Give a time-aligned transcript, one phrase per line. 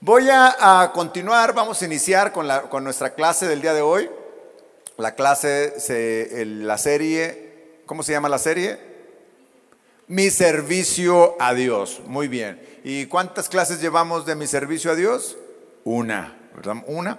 [0.00, 4.10] Voy a, continuar, vamos a iniciar con, la, con, nuestra clase del día de hoy.
[4.98, 8.78] La clase, se, la serie, ¿cómo se llama la serie?
[10.06, 12.02] Mi servicio a Dios.
[12.04, 12.60] Muy bien.
[12.84, 15.38] ¿Y cuántas clases llevamos de mi servicio a Dios?
[15.82, 16.76] Una, ¿verdad?
[16.86, 17.18] Una.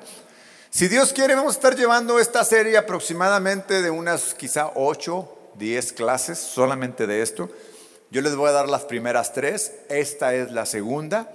[0.69, 5.93] Si Dios quiere, vamos a estar llevando esta serie aproximadamente de unas quizá 8, 10
[5.93, 7.49] clases solamente de esto.
[8.11, 11.27] Yo les voy a dar las primeras tres, esta es la segunda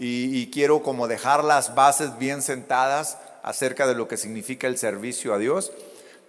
[0.00, 5.34] y, quiero como dejar las bases bien sentadas acerca de lo que significa el servicio
[5.34, 5.72] a Dios,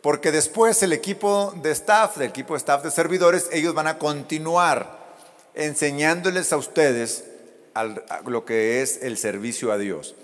[0.02, 3.98] porque después el equipo de staff, del equipo de staff de servidores, ellos van a
[3.98, 4.98] continuar
[5.54, 7.26] enseñándoles a ustedes
[8.26, 10.16] lo que es el servicio a Dios.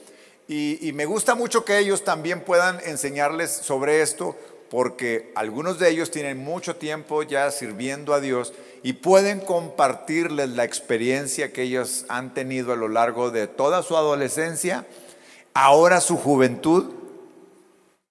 [0.47, 4.35] y, me gusta mucho que ellos también puedan enseñarles sobre esto,
[4.69, 8.53] porque algunos de ellos tienen mucho tiempo ya sirviendo a Dios
[8.85, 13.97] y pueden compartirles la experiencia que ellos han tenido a lo largo de toda su
[13.97, 14.85] adolescencia,
[15.55, 16.93] ahora su juventud,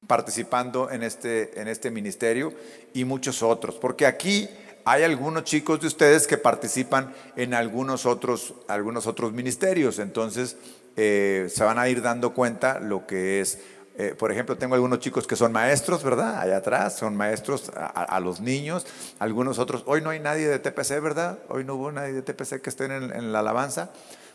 [0.08, 2.52] participando en este, en este ministerio
[2.92, 4.48] y muchos otros, porque aquí
[4.84, 10.56] hay algunos chicos de ustedes que participan en algunos otros, algunos otros ministerios, entonces
[10.96, 13.60] eh, se van a ir dando cuenta lo que es
[13.96, 16.40] eh, por ejemplo, tengo algunos chicos que son maestros, ¿verdad?
[16.40, 18.86] Allá atrás, son maestros a, los niños,
[19.20, 19.84] algunos otros.
[19.86, 21.38] Hoy no hay nadie de TPC, ¿verdad?
[21.48, 23.90] Hoy no hubo nadie de TPC que estén en, la alabanza.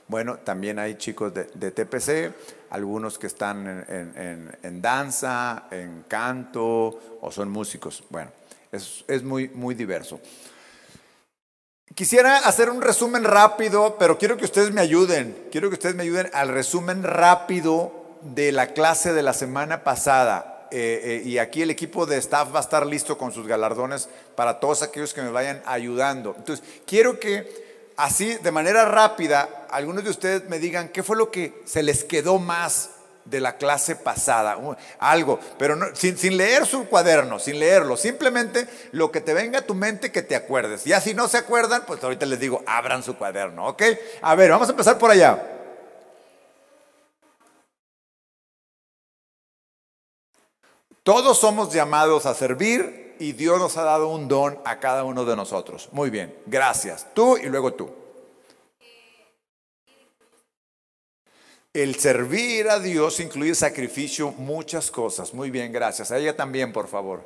[0.08, 2.34] Bueno, también hay chicos de, TPC,
[2.70, 8.04] algunos que están en, danza, en canto o son músicos.
[8.10, 8.32] Bueno,
[8.72, 10.22] es, es muy, muy diverso.
[11.94, 15.48] Quisiera hacer un resumen rápido, pero quiero que ustedes me ayuden.
[15.52, 20.68] Quiero que ustedes me ayuden al resumen rápido de la clase de la semana pasada.
[20.72, 24.08] Eh, eh, y aquí el equipo de staff va a estar listo con sus galardones
[24.36, 26.36] para todos aquellos que me vayan ayudando.
[26.38, 31.32] Entonces, quiero que así, de manera rápida, algunos de ustedes me digan qué fue lo
[31.32, 32.92] que se les quedó más
[33.26, 34.58] de la clase pasada,
[34.98, 39.62] algo, pero sin, sin, leer su cuaderno, sin leerlo, simplemente lo que te venga a
[39.62, 40.84] tu mente que te acuerdes.
[40.86, 43.84] Ya si no se acuerdan, pues ahorita les digo, abran su cuaderno, ¿ok?
[44.22, 45.59] A ver, vamos a empezar por allá.
[51.04, 55.26] Todos somos llamados a servir y Dios nos ha dado un don a cada uno
[55.26, 55.90] de nosotros.
[55.92, 57.08] Muy bien, gracias.
[57.14, 57.90] Tú y luego tú.
[61.72, 65.34] El servir a Dios incluye sacrificio, muchas cosas.
[65.34, 66.12] Muy bien, gracias.
[66.12, 67.24] A ella también, por favor.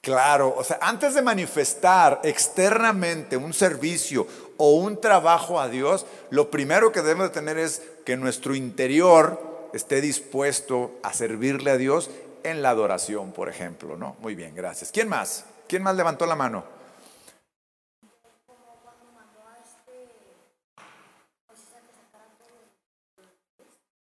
[0.00, 4.26] Claro, o sea, antes de manifestar externamente un servicio
[4.62, 9.70] o un trabajo a Dios, lo primero que debemos de tener es que nuestro interior
[9.72, 12.10] esté dispuesto a servirle a Dios
[12.42, 14.16] en la adoración, por ejemplo, ¿no?
[14.20, 14.92] Muy bien, gracias.
[14.92, 15.46] ¿Quién más?
[15.66, 16.62] ¿Quién más levantó la mano?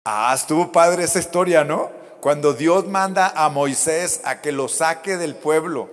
[0.06, 1.92] Ah, estuvo padre esa historia, ¿no?
[2.22, 5.90] Cuando Dios manda a Moisés a que lo saque del pueblo.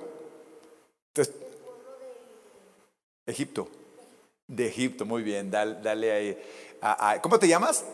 [3.26, 3.81] Egipto.
[4.52, 6.38] De Egipto, muy bien, dale, ahí.
[7.22, 7.84] ¿Cómo te llamas?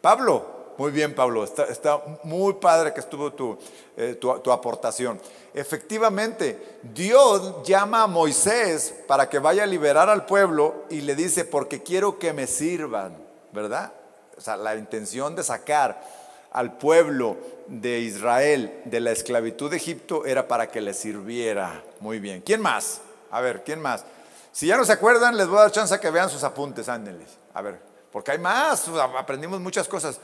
[0.00, 0.60] Pablo.
[0.78, 1.44] Muy bien, Pablo.
[1.44, 3.56] Está, muy padre que estuvo tu,
[3.96, 5.20] eh, tu, tu, aportación.
[5.54, 11.44] Efectivamente, Dios llama a Moisés para que vaya a liberar al pueblo y le dice,
[11.44, 13.16] porque quiero que me sirvan,
[13.52, 13.92] ¿verdad?
[14.36, 16.02] O sea, la intención de sacar
[16.50, 17.36] al pueblo
[17.68, 21.84] de Israel de la esclavitud de Egipto era para que le sirviera.
[22.00, 22.40] Muy bien.
[22.40, 23.02] ¿Quién más?
[23.30, 24.04] A ver, ¿quién más?
[24.52, 26.88] Si ya no se acuerdan, les voy a dar chance a que vean sus apuntes,
[26.88, 27.38] ándenles.
[27.54, 27.80] A ver,
[28.12, 28.86] porque hay más,
[29.16, 30.20] aprendimos muchas cosas.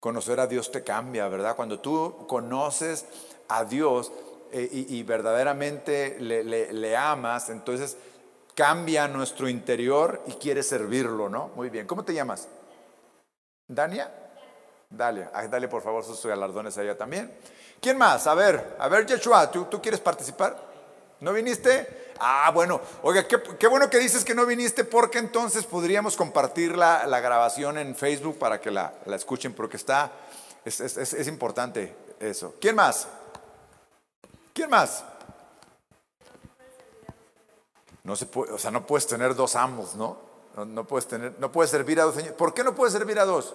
[0.00, 1.54] Conocer a Dios te cambia, ¿verdad?
[1.54, 3.04] Cuando tú conoces
[3.48, 4.10] a Dios
[4.52, 7.98] eh, y, verdaderamente le, amas, entonces
[8.54, 11.50] cambia nuestro interior y quieres servirlo, ¿no?
[11.56, 11.86] Muy bien.
[11.86, 12.48] ¿Cómo te llamas?
[13.68, 14.12] ¿Dania?
[14.88, 17.36] Dale, dale por favor sus galardones a ella también.
[17.80, 18.26] ¿Quién más?
[18.26, 20.73] A ver, a ver, Yeshua, ¿tú, tú quieres participar?
[21.24, 22.12] ¿No viniste?
[22.20, 27.06] Ah, bueno, oiga, qué, bueno que dices que no viniste porque entonces podríamos compartir la,
[27.20, 30.12] grabación en Facebook para que la, escuchen porque está,
[30.66, 32.56] es, es, importante eso.
[32.60, 33.08] ¿Quién más?
[34.52, 35.02] ¿Quién más?
[38.02, 40.18] No se puede, o sea, no puedes tener dos amos, ¿no?
[40.66, 42.36] No, puedes tener, no puedes servir a dos señores.
[42.36, 43.54] ¿Por qué no puedes servir a dos?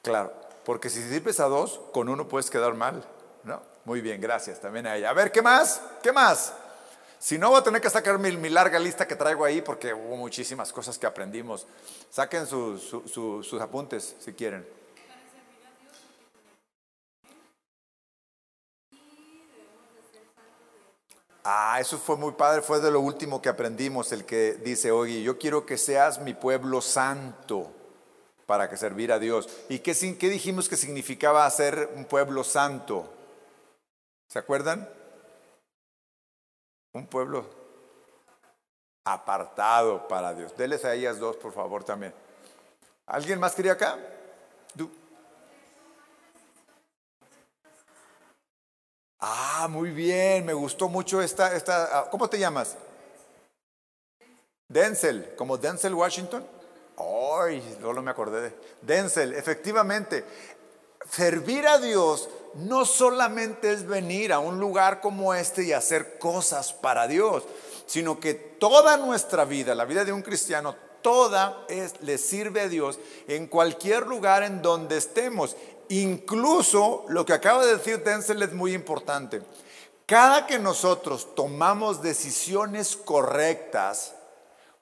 [0.00, 3.02] Claro, porque si sirves a dos, con uno puedes quedar mal.
[3.42, 3.62] ¿no?
[3.86, 5.08] Muy bien, gracias también a ella.
[5.08, 5.80] A ver, ¿qué más?
[6.02, 6.52] ¿Qué más?
[7.18, 10.16] Si no, voy a tener que sacar mi, larga lista que traigo ahí porque hubo
[10.16, 11.66] muchísimas cosas que aprendimos.
[12.10, 14.68] Saquen sus apuntes si quieren.
[21.44, 25.22] Ah, eso fue muy padre, fue de lo último que aprendimos, el que dice, oye,
[25.22, 27.72] yo quiero que seas mi pueblo santo
[28.48, 29.46] para que servir a Dios.
[29.68, 33.12] ¿Y qué, qué dijimos que significaba ser un pueblo santo?
[34.26, 34.88] ¿Se acuerdan?
[36.94, 37.44] Un pueblo
[39.04, 40.56] apartado para Dios.
[40.56, 42.14] Deles a ellas dos, por favor, también.
[43.04, 43.98] ¿Alguien más quería acá?
[49.20, 52.78] Ah, muy bien, me gustó mucho esta, esta, ah, ¿cómo te llamas?
[54.68, 56.57] Denzel, como Denzel Washington.
[56.98, 60.24] Ay, no me acordé de Denzel, efectivamente.
[61.10, 66.72] Servir a Dios no solamente es venir a un lugar como este y hacer cosas
[66.72, 67.44] para Dios,
[67.86, 72.68] sino que toda nuestra vida, la vida de un cristiano, toda es, le sirve a
[72.68, 72.98] Dios
[73.28, 75.56] en cualquier lugar en donde estemos.
[75.88, 79.40] Incluso lo que acaba de decir Denzel es muy importante.
[80.04, 84.14] Cada que nosotros tomamos decisiones correctas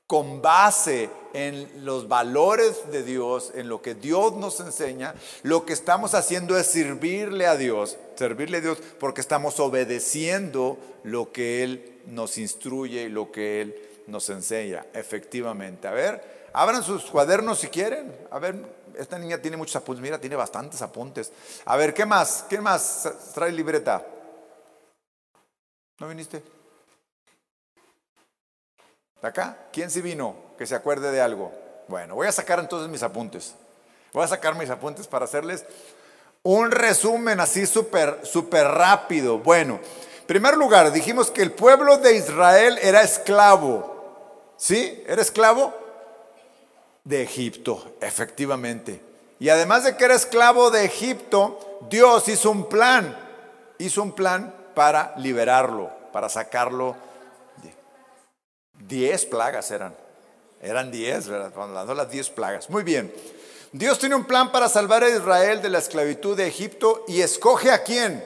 [0.07, 5.73] con base en los valores de Dios, en lo que Dios nos enseña, lo que
[5.73, 12.01] estamos haciendo es servirle a Dios, servirle a Dios porque estamos obedeciendo lo que Él
[12.07, 13.75] nos instruye y lo que Él
[14.07, 15.89] nos enseña, efectivamente.
[15.89, 18.15] A ver, abran sus cuadernos si quieren.
[18.31, 18.65] A ver,
[18.97, 21.33] esta niña tiene muchos apuntes, mira, tiene bastantes apuntes.
[21.65, 22.45] A ver, ¿qué más?
[22.49, 24.07] ¿Qué más trae libreta?
[25.99, 26.56] ¿No viniste?
[29.27, 29.57] ¿Acá?
[29.73, 30.37] ¿Quién sí vino?
[30.57, 31.53] Que se acuerde de algo.
[31.89, 33.55] Bueno, voy a sacar entonces mis apuntes.
[34.13, 35.65] Voy a sacar mis apuntes para hacerles
[36.43, 39.39] un resumen así súper, súper rápido.
[39.39, 39.81] Bueno,
[40.21, 44.55] en primer lugar, dijimos que el pueblo de Israel era esclavo.
[44.57, 45.03] ¿Sí?
[45.07, 45.87] ¿Era esclavo?
[47.07, 49.01] de Egipto, efectivamente.
[49.39, 53.17] Y además de que era esclavo de Egipto, Dios hizo un plan,
[53.79, 56.97] hizo un plan para liberarlo, para sacarlo.
[58.87, 59.95] Diez plagas eran,
[60.61, 61.53] eran diez, ¿verdad?
[61.57, 62.71] Hablando las diez plagas.
[62.71, 63.13] Muy bien.
[63.73, 67.71] Dios tiene un plan para salvar a Israel de la esclavitud de Egipto y escoge
[67.71, 68.25] a quién?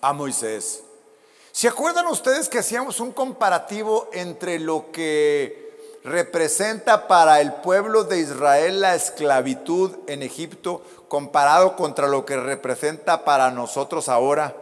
[0.00, 0.82] A Moisés.
[1.50, 5.66] ¿Se acuerdan ustedes que hacíamos un comparativo entre lo que
[6.04, 13.24] representa para el pueblo de Israel la esclavitud en Egipto comparado contra lo que representa
[13.24, 14.54] para nosotros ahora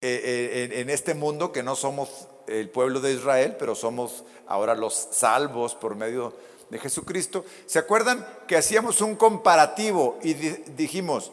[0.00, 2.08] eh, eh, en este mundo que no somos
[2.50, 6.34] el pueblo de Israel, pero somos ahora los salvos por medio
[6.68, 7.44] de Jesucristo.
[7.66, 11.32] ¿Se acuerdan que hacíamos un comparativo y dijimos,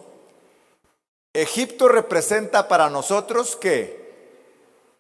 [1.34, 4.08] Egipto representa para nosotros qué?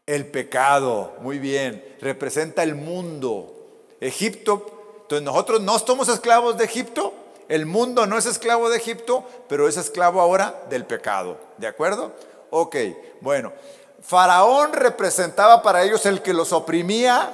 [0.06, 3.54] El pecado, muy bien, representa el mundo,
[4.00, 7.14] Egipto, entonces nosotros no somos esclavos de Egipto,
[7.50, 11.38] el mundo no es esclavo de Egipto, pero es esclavo ahora del pecado.
[11.58, 12.14] ¿De acuerdo?
[12.50, 12.76] Ok,
[13.22, 13.54] bueno.
[14.02, 17.32] Faraón representaba para ellos el que los oprimía.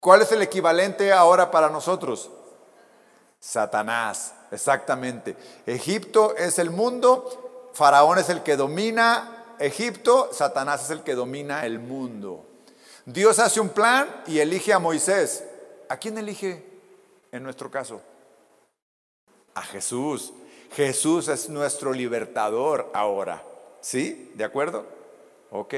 [0.00, 2.30] ¿Cuál es el equivalente ahora para nosotros?
[3.38, 5.36] Satanás, exactamente.
[5.66, 11.64] Egipto es el mundo, Faraón es el que domina Egipto, Satanás es el que domina
[11.66, 12.44] el mundo.
[13.04, 15.44] Dios hace un plan y elige a Moisés.
[15.88, 16.64] ¿A quién elige
[17.30, 18.00] en nuestro caso?
[19.54, 20.32] A Jesús.
[20.72, 23.44] Jesús es nuestro libertador ahora.
[23.80, 24.32] ¿Sí?
[24.34, 25.01] ¿De acuerdo?
[25.52, 25.74] ¿Ok?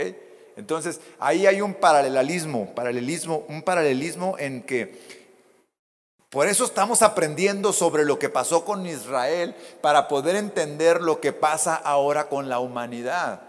[0.57, 5.25] Entonces, ahí hay un paralelismo, paralelismo, un paralelismo en que
[6.31, 11.33] por eso estamos aprendiendo sobre lo que pasó con Israel para poder entender lo que
[11.33, 13.43] pasa ahora con la humanidad.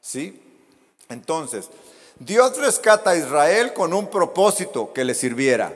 [0.00, 0.42] ¿Sí?
[1.08, 1.70] Entonces,
[2.18, 5.72] Dios rescata a Israel con un propósito que le sirviera.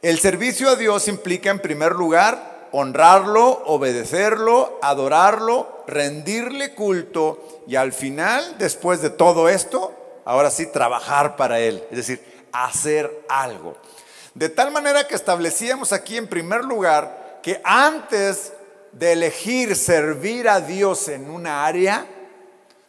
[0.00, 7.92] El servicio a Dios implica en primer lugar honrarlo, obedecerlo, adorarlo, rendirle culto y al
[7.92, 9.92] final, después de todo esto,
[10.24, 13.74] ahora sí trabajar para Él, es decir, hacer algo.
[14.34, 18.52] De tal manera que establecíamos aquí en primer lugar que antes
[18.92, 22.06] de elegir servir a Dios en una área,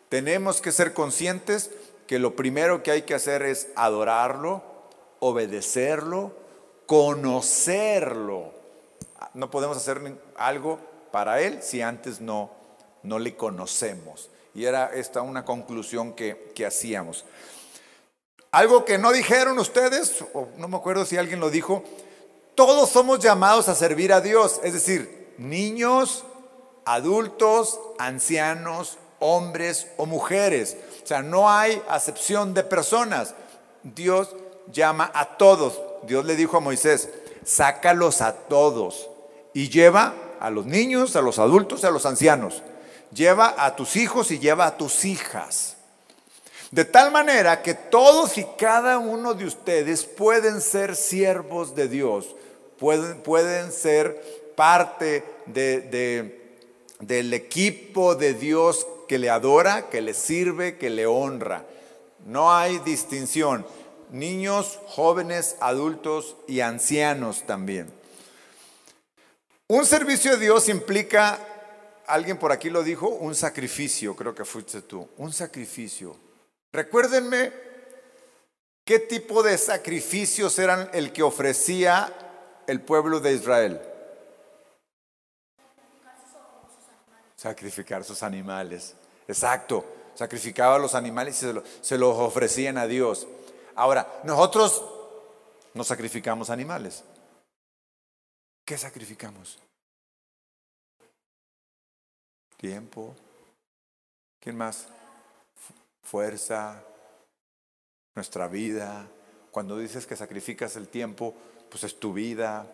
[0.09, 1.71] tenemos que ser conscientes
[2.07, 4.63] que lo primero que hay que hacer es adorarlo,
[5.19, 6.33] obedecerlo,
[6.85, 8.62] conocerlo.
[9.33, 10.01] No podemos hacer
[10.35, 10.79] algo
[11.11, 12.51] para Él si antes no,
[13.03, 14.29] no le conocemos.
[14.55, 17.25] Y era esta una conclusión que, que hacíamos.
[18.51, 21.83] Algo que no dijeron ustedes, o no me acuerdo si alguien lo dijo,
[22.55, 26.23] todos somos llamados a servir a Dios, es decir, niños,
[26.85, 30.77] adultos, ancianos, hombres o mujeres.
[31.03, 33.33] O sea, no hay acepción de personas.
[33.81, 34.35] Dios
[34.71, 35.79] llama a todos.
[36.03, 37.09] Dios le dijo a Moisés,
[37.43, 39.09] sácalos a todos
[39.53, 42.63] y lleva a los niños, a los adultos, a los ancianos.
[43.13, 45.77] Lleva a tus hijos y lleva a tus hijas.
[46.71, 52.35] De tal manera que todos y cada uno de ustedes pueden ser siervos de Dios,
[52.79, 60.89] pueden, pueden ser parte del equipo de Dios que le adora, que le sirve, que
[60.89, 61.65] le honra.
[62.25, 63.65] No hay distinción.
[64.09, 67.91] Niños, jóvenes, adultos y ancianos también.
[69.67, 71.39] Un servicio de Dios implica,
[72.07, 76.15] alguien por aquí lo dijo, un sacrificio, creo que fuiste tú, un sacrificio.
[76.71, 77.53] Recuérdenme
[78.83, 82.13] qué tipo de sacrificios eran el que ofrecía
[82.67, 83.81] el pueblo de Israel.
[87.35, 88.95] Sacrificar sus animales.
[89.27, 89.85] Exacto.
[90.15, 93.27] Sacrificaba a los animales y se, los ofrecían a Dios.
[93.75, 94.83] Ahora, nosotros
[95.73, 97.03] no sacrificamos animales.
[98.65, 99.59] ¿Qué sacrificamos?
[102.57, 103.15] Tiempo.
[104.39, 104.87] ¿Quién más?
[106.03, 106.83] fuerza,
[108.13, 109.07] nuestra vida.
[109.51, 111.33] Cuando dices que sacrificas el tiempo,
[111.69, 112.67] pues es tu vida,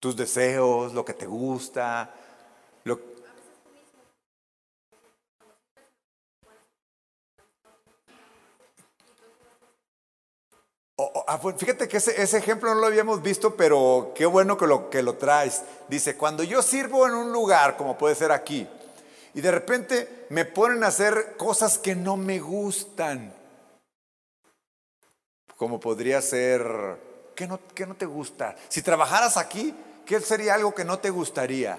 [0.00, 2.14] tus deseos, lo que te gusta.
[2.84, 3.18] Lo...
[11.30, 15.02] Ah, fíjate que ese, ejemplo no lo habíamos visto, pero qué bueno que lo, que
[15.02, 15.62] lo traes.
[15.86, 18.66] Dice, cuando yo sirvo en un lugar, como puede ser aquí,
[19.34, 23.34] y de repente me ponen a hacer cosas que no me gustan.
[25.58, 26.62] Como podría ser,
[27.34, 28.56] ¿qué no, no te gusta?
[28.70, 29.74] Si trabajaras aquí,
[30.06, 31.78] ¿qué sería algo que no te gustaría?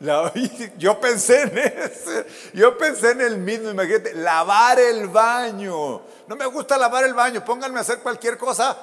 [0.78, 6.02] yo pensé en ese, yo pensé en el mismo, imagínate, lavar el baño.
[6.26, 8.76] No me gusta lavar el baño, pónganme a hacer cualquier cosa,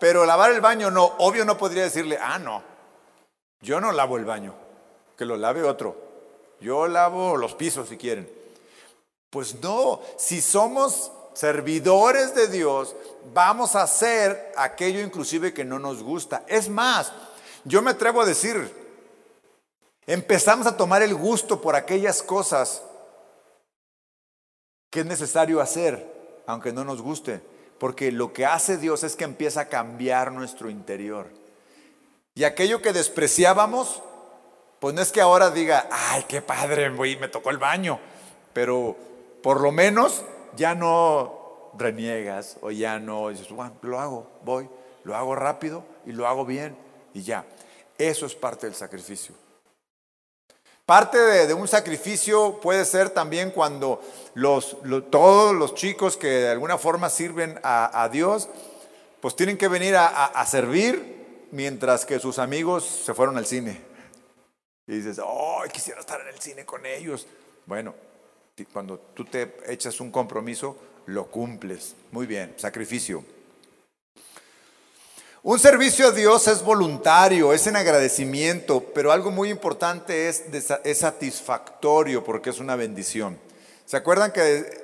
[0.00, 2.62] pero lavar el baño no, obvio no podría decirle, ah, no,
[3.60, 4.54] yo no lavo el baño
[5.16, 5.96] que lo lave otro.
[6.60, 8.30] Yo lavo los pisos si quieren.
[9.30, 12.94] Pues no, si somos servidores de Dios,
[13.32, 16.44] vamos a hacer aquello inclusive que no nos gusta.
[16.46, 17.12] Es más,
[17.64, 18.81] yo me atrevo a decir,
[20.06, 22.82] empezamos a tomar el gusto por aquellas cosas
[24.90, 27.40] que es necesario hacer, aunque no nos guste,
[27.78, 31.28] porque lo que hace Dios es que empieza a cambiar nuestro interior.
[32.34, 34.02] Y aquello que despreciábamos,
[34.80, 38.00] pues no es que ahora diga, ay, qué padre, me tocó el baño,
[38.52, 38.96] pero
[39.42, 40.24] por lo menos
[40.56, 44.68] ya no reniegas o ya no dices, bueno, lo hago, voy,
[45.04, 46.76] lo hago rápido y lo hago bien
[47.14, 47.44] y ya.
[47.98, 49.34] Eso es parte del sacrificio.
[50.86, 54.00] Parte de, un sacrificio puede ser también cuando
[55.10, 58.48] todos los chicos que de alguna forma sirven a, Dios,
[59.20, 63.92] pues tienen que venir a servir mientras que sus amigos se fueron al cine.
[64.86, 67.26] Y dices, oh, quisiera estar en el cine con ellos.
[67.66, 67.94] Bueno,
[68.72, 71.94] cuando tú te echas un compromiso, lo cumples.
[72.10, 73.24] Muy bien, sacrificio.
[75.42, 80.44] Un servicio a Dios es voluntario, es en agradecimiento, pero algo muy importante es,
[80.84, 83.38] es satisfactorio porque es una bendición.
[83.84, 84.80] ¿Se acuerdan que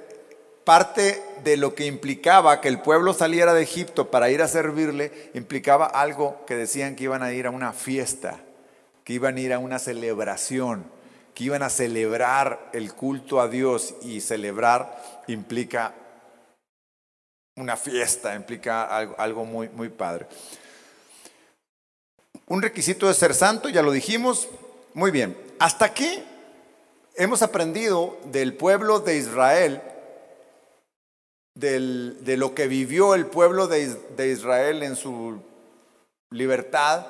[0.65, 5.31] parte de lo que implicaba que el pueblo saliera de Egipto para ir a servirle,
[5.35, 8.41] implicaba algo que decían que iban a ir a una fiesta?
[9.09, 10.85] que iban a ir a una celebración,
[11.33, 15.95] que iban a celebrar el culto a Dios y celebrar implica
[17.59, 20.27] una fiesta, implica algo, muy, muy padre.
[22.47, 24.49] Un requisito de ser santo, ya lo dijimos.
[24.95, 26.23] Muy bien, hasta aquí
[27.15, 29.83] hemos aprendido del pueblo de Israel,
[31.55, 35.41] de lo que vivió el pueblo de Israel en su
[36.31, 37.07] libertad,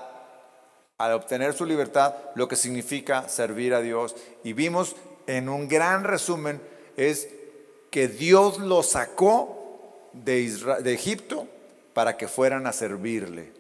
[0.96, 4.16] al obtener su libertad lo que significa servir a Dios.
[4.42, 6.60] Y vimos en un gran resumen
[6.96, 7.28] es
[7.90, 9.57] que Dios los sacó
[10.25, 11.46] de, Egipto
[11.92, 13.52] para que fueran a servirle.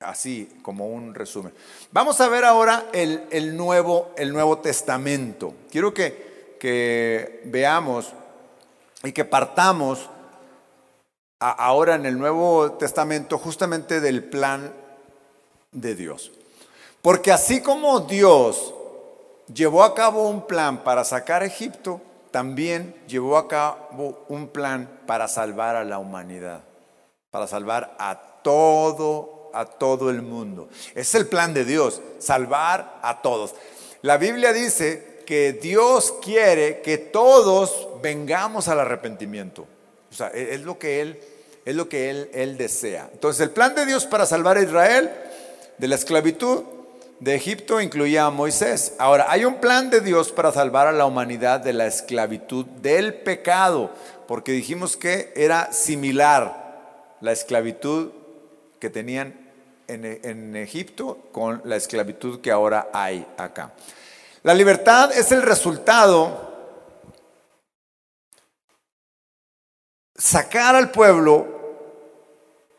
[0.00, 1.52] Así como un resumen.
[1.92, 5.54] Vamos a ver ahora el, nuevo, el nuevo, Testamento.
[5.70, 8.12] Quiero que, que veamos
[9.04, 10.10] y que partamos
[11.38, 14.72] ahora en el Nuevo Testamento justamente del plan
[15.72, 16.32] de Dios.
[17.00, 18.74] Porque así como Dios
[19.52, 22.00] llevó a cabo un plan para sacar a Egipto,
[22.32, 26.64] también llevó a cabo un plan para salvar a la humanidad,
[27.30, 30.68] para salvar a todo, a todo el mundo.
[30.94, 33.54] Es el plan de Dios, salvar a todos.
[34.00, 39.66] La Biblia dice que Dios quiere que todos vengamos al arrepentimiento.
[40.10, 41.20] O sea, es lo que Él,
[41.64, 43.08] es lo que Él, él desea.
[43.12, 45.12] Entonces, el plan de Dios para salvar a Israel
[45.78, 46.64] de la esclavitud
[47.22, 48.96] de Egipto incluía a Moisés.
[48.98, 53.14] Ahora, hay un plan de Dios para salvar a la humanidad de la esclavitud del
[53.14, 53.92] pecado,
[54.26, 58.10] porque dijimos que era similar la esclavitud
[58.80, 59.38] que tenían
[59.86, 63.72] en, en Egipto con la esclavitud que ahora hay acá.
[64.42, 66.50] La libertad es el resultado
[70.16, 71.46] sacar al pueblo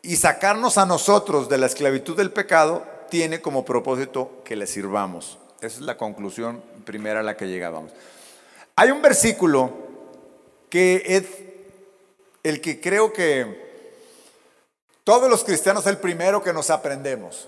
[0.02, 5.38] y sacarnos a nosotros de la esclavitud del pecado tiene como propósito que le sirvamos.
[5.60, 7.92] Esa es la conclusión primera a la que llegábamos.
[8.74, 9.70] Hay un versículo
[10.68, 11.24] que es
[12.42, 14.02] el que creo que
[15.04, 17.46] todos los cristianos es el primero que nos aprendemos.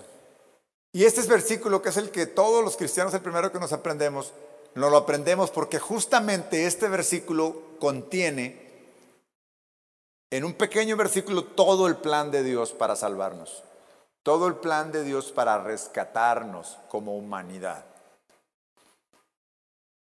[0.93, 3.73] Y este es versículo que es el que todos los cristianos el primero que nos
[3.73, 4.31] aprendemos.
[4.73, 8.69] No lo aprendemos porque justamente este versículo contiene
[10.31, 13.65] en un pequeño versículo todo el plan de Dios para salvarnos.
[14.27, 17.85] Todo el plan de Dios para rescatarnos como humanidad.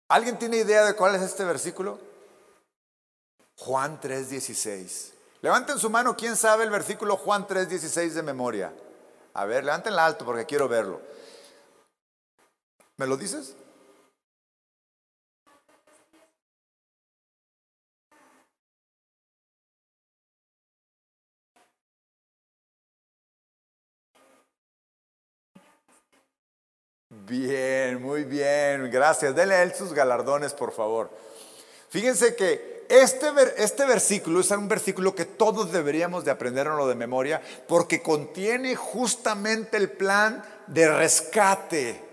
[0.09, 1.97] ¿Alguien tiene idea de cuál es este versículo?
[3.55, 5.13] Juan 3:16.
[5.39, 8.73] Levanten su mano, ¿quién sabe el versículo Juan 3:16 de memoria?
[9.33, 10.99] A ver, levántenla alto porque quiero verlo.
[12.97, 13.55] ¿Me lo dices?
[27.31, 29.33] Bien, muy bien, gracias.
[29.33, 31.09] Denle él sus galardones, por favor.
[31.87, 37.41] Fíjense que este, este versículo es un versículo que todos deberíamos de aprenderlo de memoria
[37.69, 42.03] porque contiene justamente el plan de rescate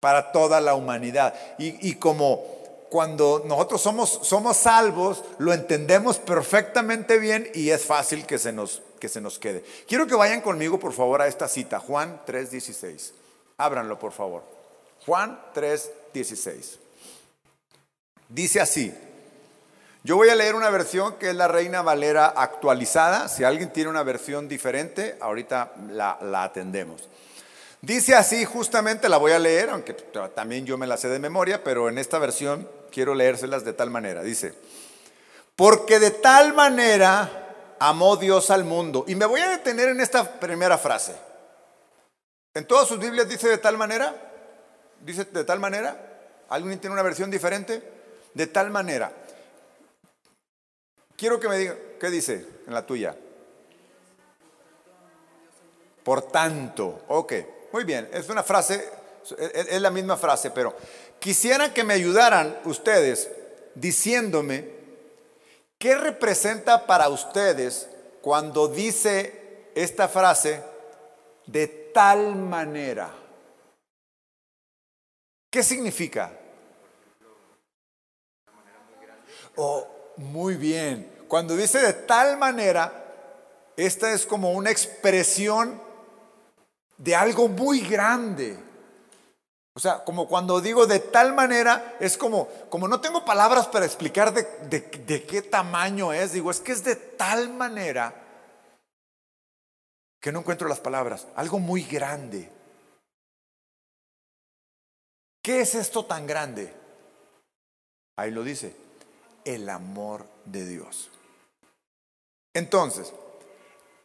[0.00, 1.32] para toda la humanidad.
[1.56, 2.42] Y, y como
[2.90, 8.82] cuando nosotros somos, somos salvos, lo entendemos perfectamente bien y es fácil que se, nos,
[8.98, 9.62] que se nos quede.
[9.86, 13.12] Quiero que vayan conmigo, por favor, a esta cita, Juan 3:16.
[13.58, 14.42] Ábranlo, por favor.
[15.04, 16.78] Juan 3, 16.
[18.28, 18.94] Dice así.
[20.02, 23.28] Yo voy a leer una versión que es la Reina Valera actualizada.
[23.28, 27.08] Si alguien tiene una versión diferente, ahorita la, atendemos.
[27.80, 29.94] Dice así, justamente la voy a leer, aunque
[30.34, 33.90] también yo me la sé de memoria, pero en esta versión quiero leérselas de tal
[33.90, 34.22] manera.
[34.22, 34.54] Dice,
[35.56, 39.04] porque de tal manera amó Dios al mundo.
[39.08, 41.25] Y me voy a detener en esta primera frase.
[42.56, 44.14] En todas sus Biblias dice de tal manera.
[45.02, 45.94] Dice de tal manera.
[46.48, 47.82] ¿Alguien tiene una versión diferente?
[48.32, 49.12] De tal manera.
[51.18, 53.14] Quiero que me diga, ¿qué dice en la tuya?
[56.02, 57.32] Por tanto, ok,
[57.72, 58.88] muy bien, es una frase,
[59.38, 60.74] es la misma frase, pero
[61.18, 63.28] quisiera que me ayudaran ustedes
[63.74, 64.70] diciéndome
[65.78, 67.88] qué representa para ustedes
[68.22, 70.62] cuando dice esta frase
[71.46, 73.10] de tal manera.
[75.50, 76.30] ¿Qué significa?
[79.56, 79.86] Oh,
[80.18, 81.10] muy bien.
[81.26, 82.92] Cuando dice de tal manera,
[83.78, 85.80] esta es como una expresión
[86.98, 88.58] de algo muy grande.
[89.72, 93.86] O sea, como cuando digo de tal manera, es como, como no tengo palabras para
[93.86, 98.25] explicar de, de qué tamaño es, digo, es que es de tal manera
[100.26, 102.50] que no encuentro las palabras, algo muy grande.
[105.40, 106.74] ¿Qué es esto tan grande?
[108.16, 108.74] Ahí lo dice,
[109.44, 111.12] el amor de Dios.
[112.54, 113.12] Entonces,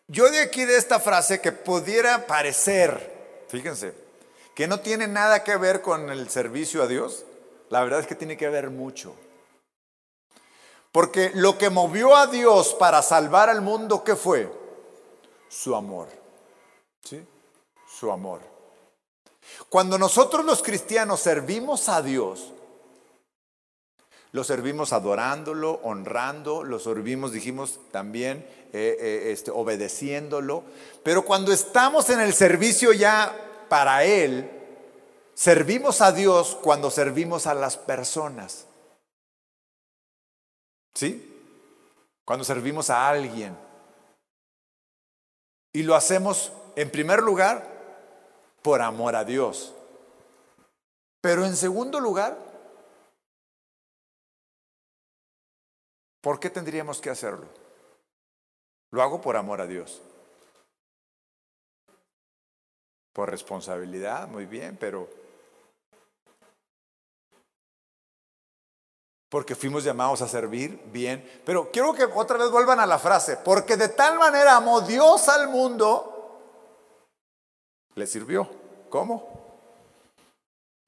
[0.07, 3.95] yo de aquí de esta frase que pudiera parecer, fíjense,
[4.53, 7.25] que no tiene nada que ver con el servicio a Dios,
[7.71, 9.15] la verdad es que tiene que ver mucho.
[10.91, 14.60] Porque lo que movió a Dios para salvar al mundo, ¿qué fue?
[15.51, 16.07] Su amor.
[17.03, 17.23] ¿Sí?
[17.99, 18.41] Su amor.
[19.69, 22.53] Cuando nosotros los cristianos servimos a Dios,
[24.31, 30.63] lo servimos adorándolo, honrando, lo servimos, dijimos también, eh, eh, este, obedeciéndolo.
[31.03, 34.49] Pero cuando estamos en el servicio ya para Él,
[35.33, 38.67] servimos a Dios cuando servimos a las personas.
[40.93, 41.27] ¿Sí?
[42.23, 43.70] Cuando servimos a alguien.
[45.73, 47.67] Y lo hacemos, en primer lugar,
[48.61, 49.73] por amor a Dios.
[51.21, 52.37] Pero en segundo lugar,
[56.21, 57.47] ¿por qué tendríamos que hacerlo?
[58.91, 60.01] Lo hago por amor a Dios.
[63.13, 65.20] Por responsabilidad, muy bien, pero
[69.31, 71.41] porque fuimos llamados a servir bien.
[71.45, 75.27] Pero quiero que otra vez vuelvan a la frase, porque de tal manera amó Dios
[75.29, 76.37] al mundo,
[77.95, 78.47] le sirvió.
[78.89, 79.41] ¿Cómo?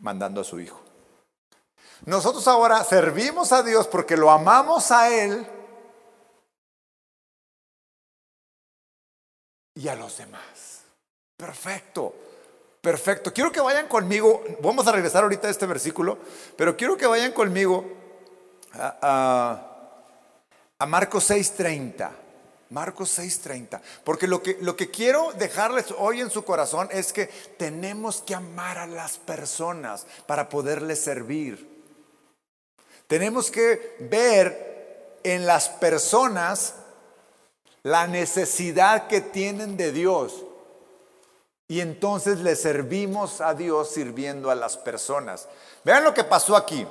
[0.04, 0.80] mandando a su Hijo.
[2.06, 5.48] Nosotros ahora servimos a Dios porque lo amamos a Él
[9.74, 10.84] y a los demás.
[11.38, 12.14] Perfecto,
[12.82, 13.34] perfecto.
[13.34, 16.18] Quiero que vayan conmigo, vamos a regresar ahorita a este versículo,
[16.58, 18.03] pero quiero que vayan conmigo
[18.74, 19.60] a,
[20.80, 22.12] a, Marcos 6:30.
[22.70, 23.82] Marcos 6:30.
[24.04, 28.36] Porque lo que, lo que quiero dejarles hoy en su corazón es que tenemos que
[28.36, 31.72] amar a las personas para poderles servir.
[33.08, 36.76] Tenemos que ver en las personas
[37.84, 40.44] la necesidad que tienen de Dios.
[41.68, 45.48] Y entonces le servimos a Dios sirviendo a las personas.
[45.84, 46.88] Vean lo que pasó aquí.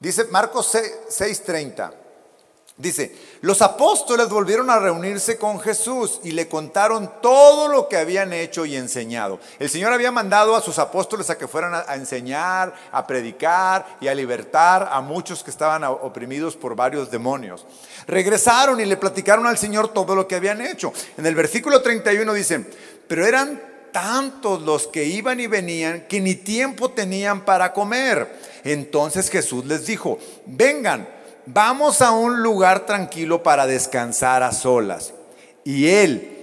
[0.00, 1.92] Dice Marcos 6:30.
[2.78, 8.32] Dice, los apóstoles volvieron a reunirse con Jesús y le contaron todo lo que habían
[8.32, 9.40] hecho y enseñado.
[9.58, 14.06] El Señor había mandado a sus apóstoles a que fueran a, enseñar, a predicar y
[14.06, 17.66] a libertar a muchos que estaban oprimidos por varios demonios.
[18.06, 20.92] Regresaron y le platicaron al Señor todo lo que habían hecho.
[21.16, 22.70] En el versículo 31 dicen,
[23.08, 23.60] pero eran
[24.00, 28.38] tantos los que iban y venían que ni tiempo tenían para comer.
[28.62, 31.18] Entonces Jesús les dijo, vengan
[31.52, 35.14] vamos a un lugar tranquilo para descansar a solas.
[35.64, 36.34] Y él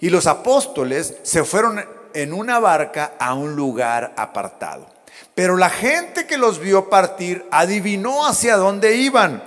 [0.00, 4.86] y los apóstoles se fueron en una barca a un lugar apartado.
[5.34, 9.42] Pero la gente que los vio partir adivinó hacia dónde iban.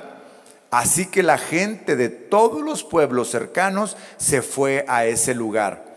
[0.69, 5.90] Así que la gente de todos los pueblos cercanos se fue a ese lugar.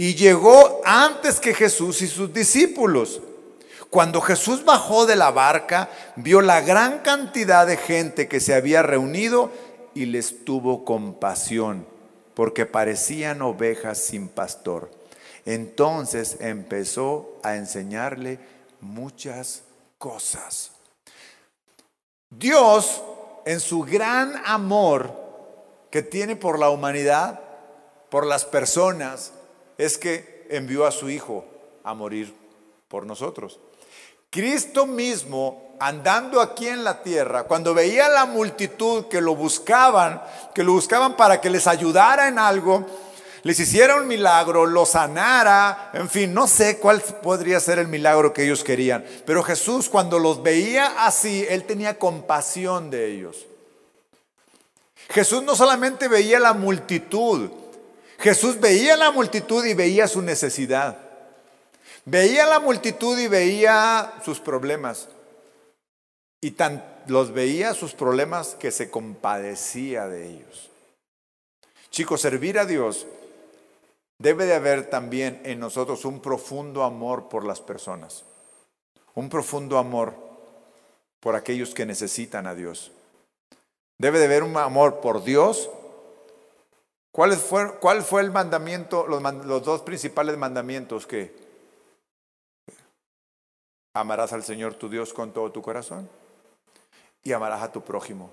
[0.00, 3.20] Y llegó antes que Jesús y sus discípulos.
[3.90, 8.80] Cuando Jesús bajó de la barca, vio la gran cantidad de gente que se había
[8.80, 9.50] reunido
[9.92, 11.86] y les tuvo compasión,
[12.32, 14.90] porque parecían ovejas sin pastor.
[15.44, 18.38] Entonces empezó a enseñarle
[18.80, 19.64] muchas
[19.98, 20.70] cosas.
[22.30, 23.02] Dios,
[23.44, 25.12] en su gran amor
[25.90, 27.38] que tiene por la humanidad,
[28.08, 29.34] por las personas,
[29.80, 31.44] es que envió a su Hijo
[31.82, 32.34] a morir
[32.88, 33.58] por nosotros.
[34.28, 40.22] Cristo mismo, andando aquí en la tierra, cuando veía la multitud que lo buscaban,
[40.54, 42.86] que lo buscaban para que les ayudara en algo,
[43.42, 48.34] les hiciera un milagro, lo sanara, en fin, no sé cuál podría ser el milagro
[48.34, 53.46] que ellos querían, pero Jesús cuando los veía así, él tenía compasión de ellos.
[55.08, 57.50] Jesús no solamente veía la multitud,
[58.20, 60.98] Jesús veía la multitud y veía su necesidad.
[62.04, 65.08] Veía la multitud y veía sus problemas.
[66.40, 70.70] Y tan los veía sus problemas que se compadecía de ellos.
[71.90, 73.06] Chicos, servir a Dios
[74.18, 78.24] debe de haber también en nosotros un profundo amor por las personas.
[79.14, 80.14] Un profundo amor
[81.20, 82.92] por aquellos que necesitan a Dios.
[83.98, 85.70] Debe de haber un amor por Dios.
[87.12, 91.50] ¿Cuál fue, cuál fue el mandamiento, los, los dos principales mandamientos que
[93.92, 96.08] Amarás al Señor tu Dios con todo tu corazón
[97.24, 98.30] y amarás a tu prójimo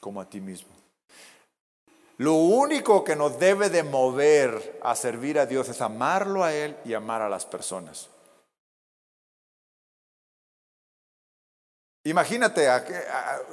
[0.00, 0.70] como a ti mismo.
[2.16, 6.76] Lo único que nos debe de mover a servir a Dios es amarlo a Él
[6.84, 8.08] y amar a las personas.
[12.04, 12.66] Imagínate,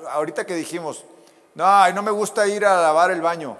[0.10, 1.04] ahorita que dijimos,
[1.54, 3.58] no, no me gusta ir a lavar el baño.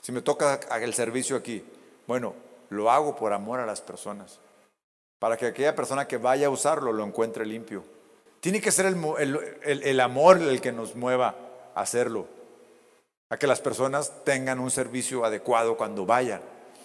[0.00, 1.64] Si me toca el servicio aquí,
[2.06, 2.34] bueno,
[2.70, 4.38] lo hago por amor a las personas
[5.20, 7.84] para que aquella persona que vaya a usarlo lo encuentre limpio.
[8.40, 11.36] Tiene que ser el, amor el que nos mueva
[11.74, 12.26] a hacerlo,
[13.28, 16.40] a que las personas tengan un servicio adecuado cuando vayan.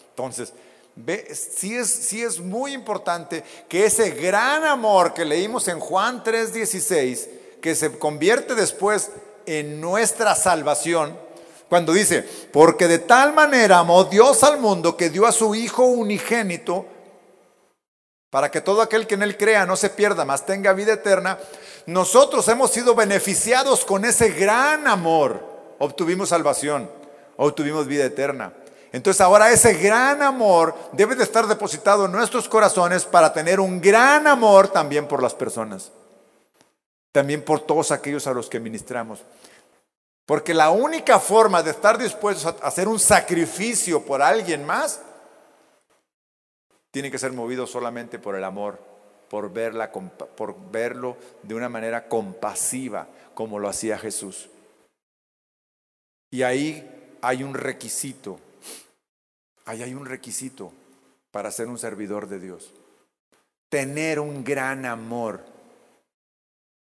[0.09, 0.51] Entonces,
[0.97, 6.21] ve, sí, es, sí es muy importante que ese gran amor que leímos en Juan
[6.21, 7.29] 3:16,
[7.61, 9.11] que se convierte después
[9.45, 11.17] en nuestra salvación,
[11.69, 15.83] cuando dice, porque de tal manera amó Dios al mundo que dio a su Hijo
[15.83, 16.85] unigénito,
[18.29, 21.39] para que todo aquel que en Él crea no se pierda, mas tenga vida eterna,
[21.85, 25.41] nosotros hemos sido beneficiados con ese gran amor.
[25.79, 26.89] Obtuvimos salvación,
[27.37, 28.53] obtuvimos vida eterna.
[28.91, 33.81] Entonces ahora ese gran amor debe de estar depositado en nuestros corazones para tener un
[33.81, 35.91] gran amor también por las personas.
[37.11, 39.19] También por todos aquellos a los que ministramos.
[40.25, 45.01] Porque la única forma de estar dispuestos a hacer un sacrificio por alguien más
[46.91, 48.79] tiene que ser movido solamente por el amor,
[49.29, 54.49] por, verla, por verlo de una manera compasiva, como lo hacía Jesús.
[56.31, 58.39] Y ahí hay un requisito,
[59.65, 60.71] ahí hay un requisito
[61.31, 62.71] para ser un servidor de Dios.
[63.69, 65.43] tener un gran amor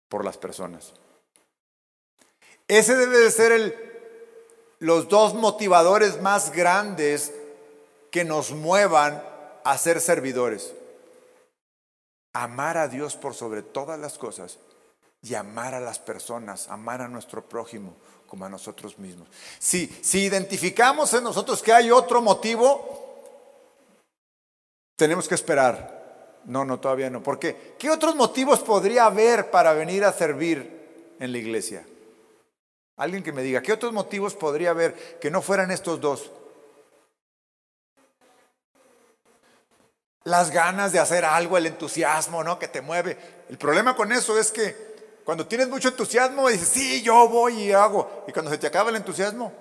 [0.08, 0.92] por las personas.
[2.68, 3.74] Ese debe de ser el,
[4.78, 7.32] los dos motivadores más grandes
[8.10, 9.22] que nos muevan
[9.64, 10.74] a ser servidores.
[12.34, 14.58] Amar a Dios por sobre todas las cosas
[15.22, 17.94] y amar a las personas, amar a nuestro prójimo
[18.26, 19.28] como a nosotros mismos.
[19.58, 23.08] Si, si identificamos en nosotros que hay otro motivo,
[24.94, 25.96] tenemos que esperar.
[26.44, 27.22] No, no, todavía no.
[27.22, 27.74] ¿Por qué?
[27.78, 31.84] ¿Qué otros motivos podría haber para venir a servir en la iglesia?
[32.98, 36.32] Alguien que me diga, ¿qué otros motivos podría haber que no fueran estos dos?
[40.24, 42.58] Las ganas de hacer algo, el entusiasmo, ¿no?
[42.58, 43.16] Que te mueve.
[43.48, 44.76] El problema con eso es que
[45.24, 48.24] cuando tienes mucho entusiasmo, dices, sí, yo voy y hago.
[48.26, 49.52] Y cuando se te acaba el entusiasmo,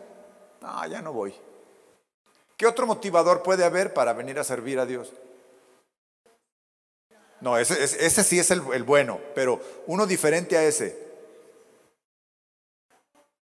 [0.60, 1.36] no, ya no voy.
[2.58, 5.14] ¿Qué otro motivador puede haber para venir a servir a Dios?
[7.40, 11.07] No, ese, ese sí es el, el, bueno, pero uno diferente a ese.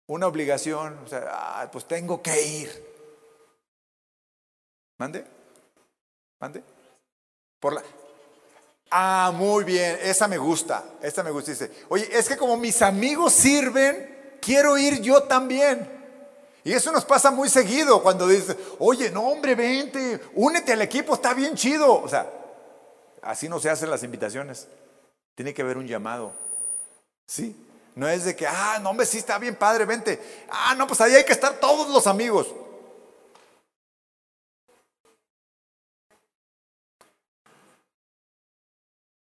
[0.06, 2.94] Una obligación, o sea, pues tengo que ir.
[4.98, 5.24] ¿Mande?
[6.38, 6.62] ¿Mande?
[7.58, 7.82] Por la,
[8.96, 11.50] Ah, muy bien, esa me gusta, esta me gusta.
[11.50, 15.90] Dice, oye, es que como mis amigos sirven, quiero ir yo también.
[16.62, 21.14] Y eso nos pasa muy seguido cuando dices, oye, no hombre, vente, únete al equipo,
[21.14, 21.92] está bien chido.
[21.92, 22.30] O sea,
[23.22, 24.68] así no se hacen las invitaciones.
[25.34, 26.32] Tiene que haber un llamado.
[27.26, 27.56] ¿Sí?
[27.94, 30.46] No es de que, ah, no hombre, sí está bien padre, vente.
[30.50, 32.48] Ah, no, pues ahí hay que estar todos los amigos.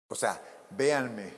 [0.08, 0.40] O sea,
[0.72, 1.32] véanme.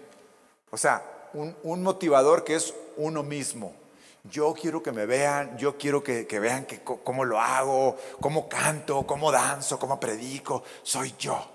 [0.71, 3.75] O sea, un, motivador que es uno mismo.
[4.23, 9.05] Yo quiero que me vean, yo quiero que, vean que, cómo lo hago, cómo canto,
[9.07, 10.63] cómo danzo, cómo predico.
[10.83, 11.49] Soy yo.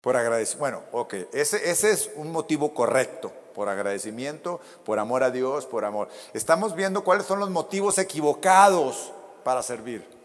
[0.00, 0.58] Por agradecimiento.
[0.58, 3.32] Bueno, ok, ese, ese es un motivo correcto.
[3.54, 6.08] Por agradecimiento, por amor a Dios, por amor.
[6.34, 9.12] Estamos viendo cuáles son los motivos equivocados
[9.44, 10.22] para servir.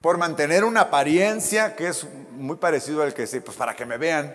[0.00, 3.98] por mantener una apariencia que es muy parecido al que sí, pues para que me
[3.98, 4.34] vean,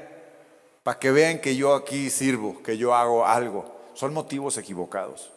[0.83, 3.73] para que vean que yo aquí sirvo, que yo hago algo.
[3.93, 5.31] Son motivos equivocados.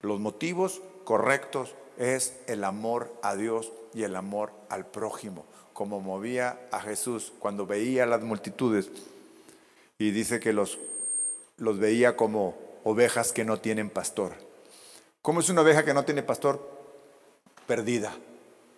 [0.00, 6.58] Los motivos correctos es el amor a Dios y el amor al prójimo, como movía
[6.70, 8.90] a Jesús cuando veía a las multitudes
[9.98, 10.78] y dice que los,
[11.58, 14.32] los veía como ovejas que no tienen pastor.
[15.22, 16.60] ¿Cómo es una oveja que no tiene pastor?
[17.66, 18.12] Perdida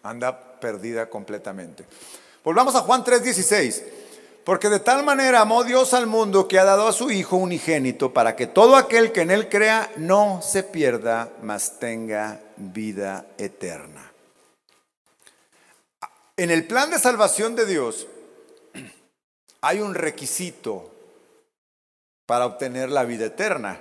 [0.04, 1.84] anda perdida completamente.
[2.44, 3.82] Volvamos a Juan 3:16.
[4.44, 8.12] Porque de tal manera amó Dios al mundo que ha dado a su Hijo unigénito
[8.12, 14.12] para que todo aquel que en él crea no se pierda, mas tenga vida eterna.
[16.36, 18.08] En el plan de salvación de Dios
[19.60, 20.92] hay un requisito
[22.26, 23.80] para obtener la vida eterna.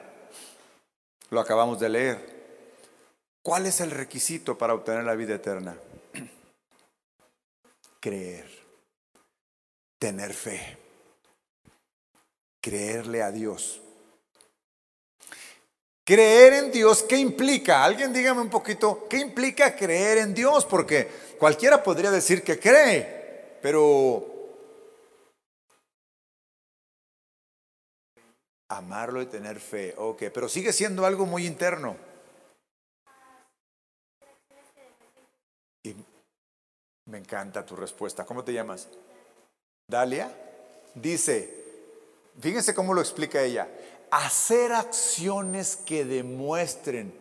[1.31, 2.33] Lo acabamos de leer.
[3.41, 5.75] ¿Cuál es el requisito para obtener la vida eterna?
[7.99, 8.47] creer,
[9.97, 10.77] tener fe,
[12.61, 13.81] creerle a Dios.
[16.05, 17.83] Creer en Dios, ¿qué implica?
[17.83, 20.65] Alguien dígame un poquito, ¿qué implica creer en Dios?
[20.65, 24.29] Porque cualquiera podría decir que cree, pero
[28.67, 31.95] amarlo y tener fe, ok, pero sigue siendo algo muy interno.
[37.05, 38.25] Me encanta tu respuesta.
[38.25, 38.87] ¿Cómo te llamas?
[39.87, 40.31] Dalia.
[40.95, 41.63] Dice,
[42.39, 43.67] fíjense cómo lo explica ella,
[44.13, 47.13] hacer acciones que demuestren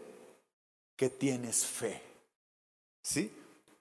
[0.96, 2.02] que tienes fe.
[3.02, 3.34] ¿Sí?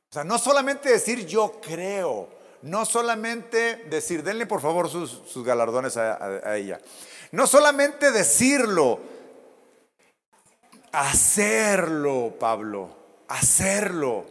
[0.09, 2.29] O sea, no solamente decir yo creo,
[2.61, 6.79] no solamente decir, denle por favor sus, galardones a ella,
[7.31, 8.99] no solamente decirlo,
[10.91, 12.89] hacerlo, Pablo,
[13.27, 14.25] hacerlo.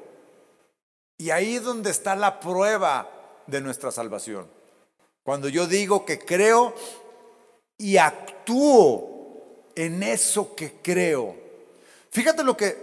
[1.18, 3.10] Y ahí es donde está la prueba
[3.46, 4.46] de nuestra salvación.
[5.22, 6.74] Cuando yo digo que creo
[7.80, 11.34] y actúo en eso que creo.
[12.10, 12.76] Fíjate lo que,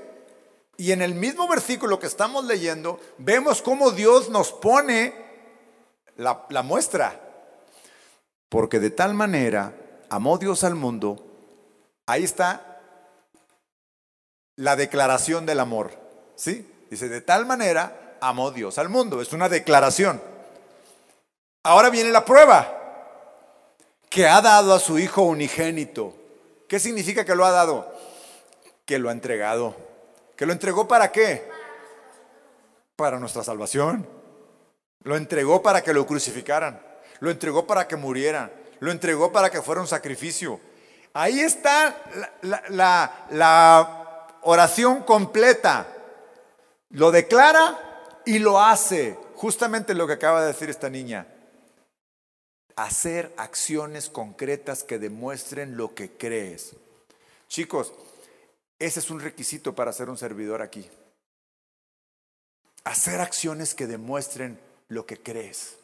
[0.75, 5.13] y en el mismo versículo que estamos leyendo, vemos cómo Dios nos pone
[6.15, 7.21] la, muestra.
[8.49, 9.71] Porque de tal manera
[10.09, 11.23] amó Dios al mundo,
[12.07, 12.81] ahí está
[14.55, 15.91] la declaración del amor.
[16.35, 16.67] ¿Sí?
[16.89, 19.21] Dice, de tal manera amó Dios al mundo.
[19.21, 20.19] Es una declaración.
[21.61, 22.76] Ahora viene la prueba.
[24.09, 26.13] Que ha dado a su Hijo unigénito.
[26.67, 27.93] ¿Qué significa que lo ha dado?
[28.85, 29.75] Que lo ha entregado.
[30.35, 31.57] ¿Que lo entregó para qué?
[32.97, 34.05] para nuestra salvación.
[35.03, 36.81] Lo entregó para que lo crucificaran.
[37.19, 38.51] Lo entregó para que muriera.
[38.79, 40.59] Lo entregó para que fuera un sacrificio.
[41.13, 41.95] Ahí está
[42.69, 45.87] la, oración completa.
[46.89, 49.17] Lo declara y lo hace.
[49.35, 51.27] Justamente lo que acaba de decir esta niña.
[52.77, 56.75] Hacer acciones concretas que demuestren lo que crees.
[57.47, 57.91] Chicos,
[58.77, 60.87] ese es un requisito para ser un servidor aquí.
[62.83, 64.59] Hacer acciones que demuestren
[64.89, 65.75] lo que crees.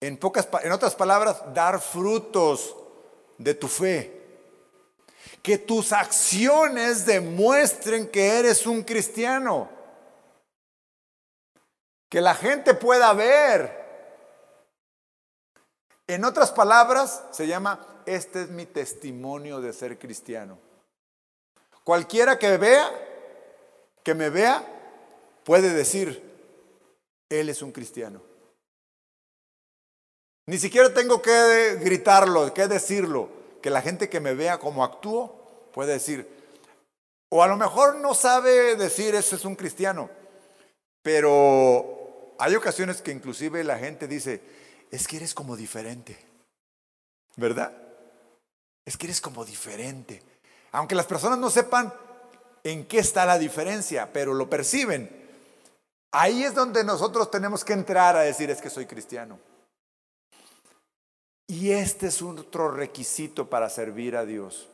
[0.00, 2.76] En, pocas, en otras palabras, dar frutos
[3.38, 4.20] de tu fe.
[5.42, 9.70] Que tus acciones demuestren que eres un cristiano.
[12.08, 13.83] Que la gente pueda ver.
[16.06, 20.58] En otras palabras, se llama, este es mi testimonio de ser cristiano.
[21.82, 22.90] Cualquiera que vea,
[24.02, 24.64] que me vea,
[25.44, 26.22] puede decir,
[27.30, 28.22] él es un cristiano.
[30.46, 33.30] Ni siquiera tengo que gritarlo, que decirlo,
[33.62, 36.28] que la gente que me vea como actúo puede decir,
[37.30, 40.10] o a lo mejor no sabe decir ese es un cristiano,
[41.02, 44.42] pero hay ocasiones que inclusive la gente dice,
[44.94, 46.16] es que eres como diferente,
[47.34, 47.76] ¿verdad?
[48.84, 50.22] Es que eres como diferente.
[50.70, 51.92] Aunque las personas no sepan
[52.62, 55.10] en qué está la diferencia, pero lo perciben.
[56.12, 59.40] Ahí es donde nosotros tenemos que entrar a decir es que soy cristiano.
[61.48, 64.68] Y este es otro requisito para servir a Dios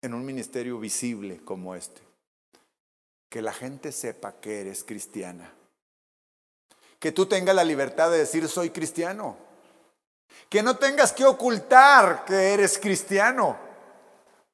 [0.00, 2.00] en un ministerio visible como este.
[3.28, 5.52] Que la gente sepa que eres cristiana.
[7.02, 9.36] Que tú tengas la libertad de decir soy cristiano.
[10.48, 13.58] Que no tengas que ocultar que eres cristiano.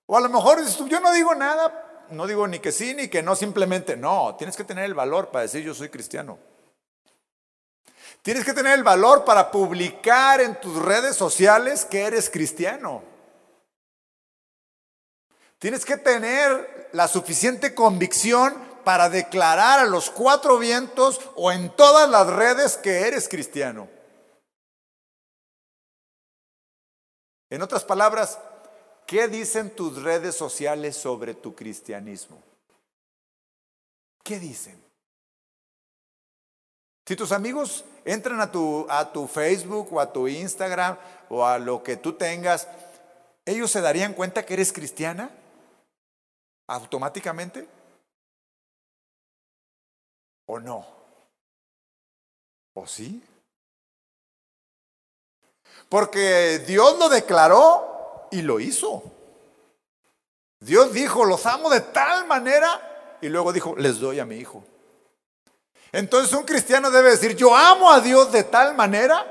[0.06, 3.22] O a lo mejor yo no digo nada no digo ni que sí ni que
[3.22, 4.34] no, simplemente no.
[4.36, 6.38] Tienes que tener el valor para decir yo soy cristiano.
[8.22, 13.02] Tienes que tener el valor para publicar en tus redes sociales que eres cristiano.
[15.58, 18.54] Tienes que tener la suficiente convicción
[18.88, 23.86] para declarar a los cuatro vientos o en todas las redes que eres cristiano.
[27.50, 28.38] En otras palabras,
[29.08, 32.42] ¿Qué dicen tus redes sociales sobre tu cristianismo?
[34.22, 34.78] ¿Qué dicen?
[37.06, 40.98] Si tus amigos entran a tu, a tu Facebook o a tu Instagram
[41.30, 42.68] o a lo que tú tengas,
[43.46, 45.30] ¿ellos se darían cuenta que eres cristiana?
[46.66, 47.77] ¿Automáticamente?
[50.48, 50.86] ¿O no?
[52.74, 53.22] ¿O sí?
[55.88, 59.02] Porque Dios lo declaró y lo hizo.
[60.60, 64.64] Dios dijo, los amo de tal manera y luego dijo, les doy a mi hijo.
[65.92, 69.26] Entonces un cristiano debe decir, yo amo a Dios de tal manera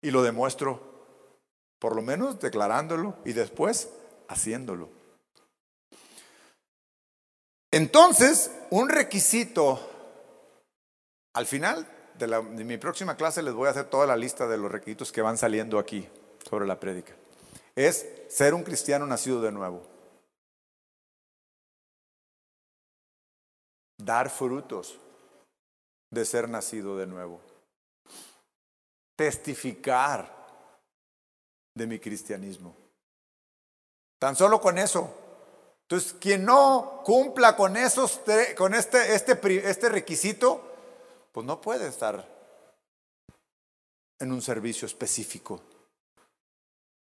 [0.00, 0.80] y lo demuestro,
[1.78, 3.90] por lo menos declarándolo y después
[4.28, 5.01] haciéndolo.
[7.72, 9.80] Entonces, un requisito,
[11.34, 14.70] al final de, mi próxima clase les voy a hacer toda la lista de los
[14.70, 16.06] requisitos que van saliendo aquí
[16.48, 17.14] sobre la prédica
[17.74, 19.82] es ser un cristiano nacido de nuevo.
[23.98, 24.98] Dar frutos
[26.10, 27.40] de ser nacido de nuevo.
[29.16, 30.36] Testificar
[31.74, 32.76] de mi cristianismo.
[34.18, 35.21] Tan solo con eso.
[35.92, 38.22] Entonces, quien no cumpla con, esos,
[38.56, 40.64] con este, este, este requisito,
[41.32, 42.26] pues no puede estar
[44.18, 45.60] en un servicio específico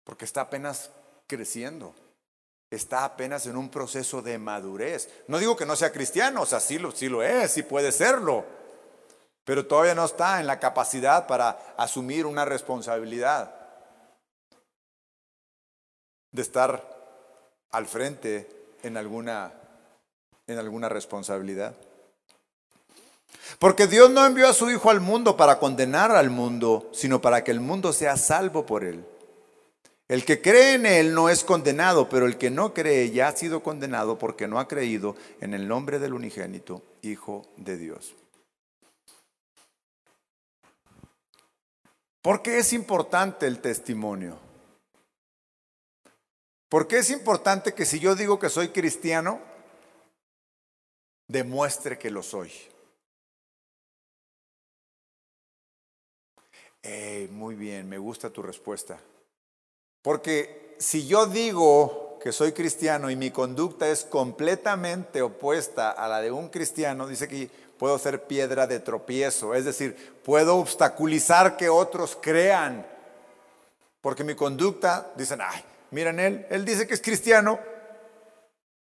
[0.05, 0.91] porque está apenas
[1.27, 1.95] creciendo.
[2.71, 5.11] Está apenas en un proceso de madurez.
[5.27, 7.93] No digo que no sea cristiano, o sea, sí lo, sí lo es, sí puede
[7.93, 8.47] serlo,
[9.45, 13.55] pero todavía no está en la capacidad para asumir una responsabilidad
[16.33, 16.97] de estar
[17.71, 19.53] al frente en alguna,
[20.47, 21.75] en alguna responsabilidad.
[23.59, 27.45] Porque Dios no envió a su Hijo al mundo para condenar al mundo, sino para
[27.45, 29.05] que el mundo sea salvo por él.
[30.09, 33.37] El que cree en Él no es condenado, pero el que no cree ya ha
[33.37, 38.15] sido condenado porque no ha creído en el nombre del unigénito, Hijo de Dios.
[42.23, 44.48] ¿Por qué es importante el testimonio?
[46.69, 49.41] ¿Por qué es importante que si yo digo que soy cristiano,
[51.27, 52.53] demuestre que lo soy?
[57.31, 58.99] muy bien, me gusta tu respuesta.
[60.03, 66.21] Porque si yo digo que soy cristiano y mi conducta es completamente opuesta a la
[66.21, 71.69] de un cristiano, dice que puedo ser piedra de tropiezo, es decir, puedo obstaculizar que
[71.69, 72.87] otros crean,
[74.01, 77.59] porque mi conducta, dicen, ay, miren él, él dice que es cristiano,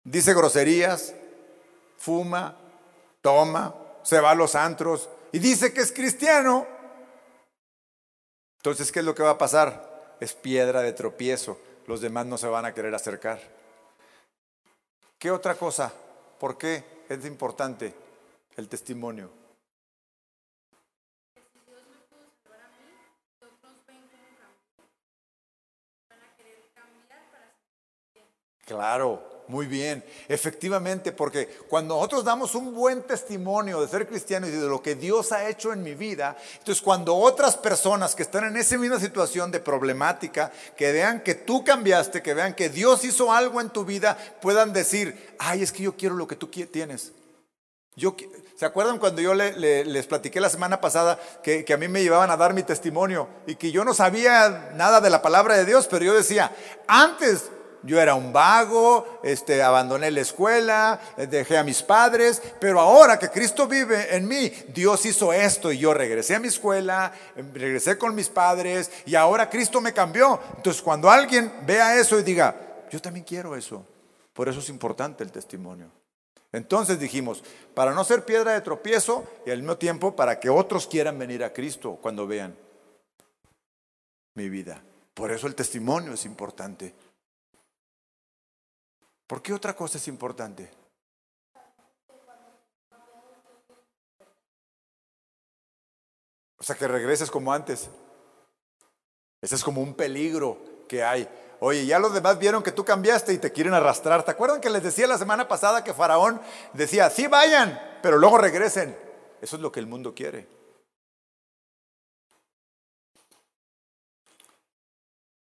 [0.04, 1.14] dice groserías,
[1.96, 2.56] fuma,
[3.20, 6.66] toma, se va a los antros y dice que es cristiano.
[8.58, 10.16] Entonces, ¿qué es lo que va a pasar?
[10.20, 11.58] Es piedra de tropiezo.
[11.86, 13.40] Los demás no se van a querer acercar.
[15.18, 15.92] ¿Qué otra cosa?
[16.38, 17.94] ¿Por qué es importante
[18.56, 19.30] el testimonio?
[28.68, 34.52] Claro, muy bien, efectivamente, porque cuando nosotros damos un buen testimonio de ser cristianos y
[34.52, 38.44] de lo que Dios ha hecho en mi vida, entonces cuando otras personas que están
[38.44, 43.02] en esa misma situación de problemática, que vean que tú cambiaste, que vean que Dios
[43.04, 46.48] hizo algo en tu vida, puedan decir, ay, es que yo quiero lo que tú
[46.48, 47.12] tienes.
[47.96, 48.14] Yo,
[48.54, 52.30] ¿Se acuerdan cuando yo les platiqué la semana pasada que, que, a mí me llevaban
[52.30, 55.88] a dar mi testimonio y que yo no sabía nada de la palabra de Dios,
[55.90, 56.54] pero yo decía,
[56.86, 57.50] antes
[57.82, 63.30] yo era un vago, este, abandoné la escuela, dejé a mis padres, pero ahora que
[63.30, 67.12] Cristo vive en mí, Dios hizo esto y yo regresé a mi escuela,
[67.54, 70.40] regresé con mis padres y ahora Cristo me cambió.
[70.56, 72.54] Entonces cuando alguien vea eso y diga,
[72.90, 73.84] yo también quiero eso,
[74.32, 75.90] por eso es importante el testimonio.
[76.52, 77.42] Entonces dijimos,
[77.74, 81.44] para no ser piedra de tropiezo y al mismo tiempo para que otros quieran venir
[81.44, 82.56] a Cristo cuando vean
[84.34, 84.82] mi vida.
[85.12, 86.94] Por eso el testimonio es importante.
[89.28, 90.70] ¿Por qué otra cosa es importante?
[96.56, 97.90] O sea, que regreses como antes.
[99.42, 100.58] Ese es como un peligro
[100.88, 101.28] que hay.
[101.60, 104.24] Oye, ya los demás vieron que tú cambiaste y te quieren arrastrar.
[104.24, 106.40] ¿Te acuerdan que les decía la semana pasada que Faraón
[106.72, 108.98] decía, sí vayan, pero luego regresen?
[109.42, 110.48] Eso es lo que el mundo quiere.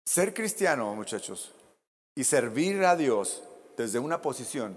[0.04, 1.54] Ser cristiano, muchachos,
[2.16, 3.44] y servir a Dios
[3.78, 4.76] desde una posición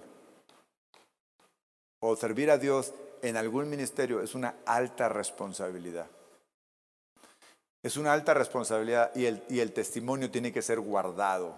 [1.99, 2.93] o servir a Dios
[3.23, 6.07] en algún ministerio es una alta responsabilidad.
[7.83, 11.57] Es una alta responsabilidad y el, testimonio tiene que ser guardado.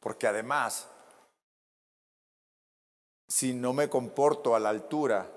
[0.00, 0.88] Porque además,
[3.28, 5.30] si no me comporto a la altura,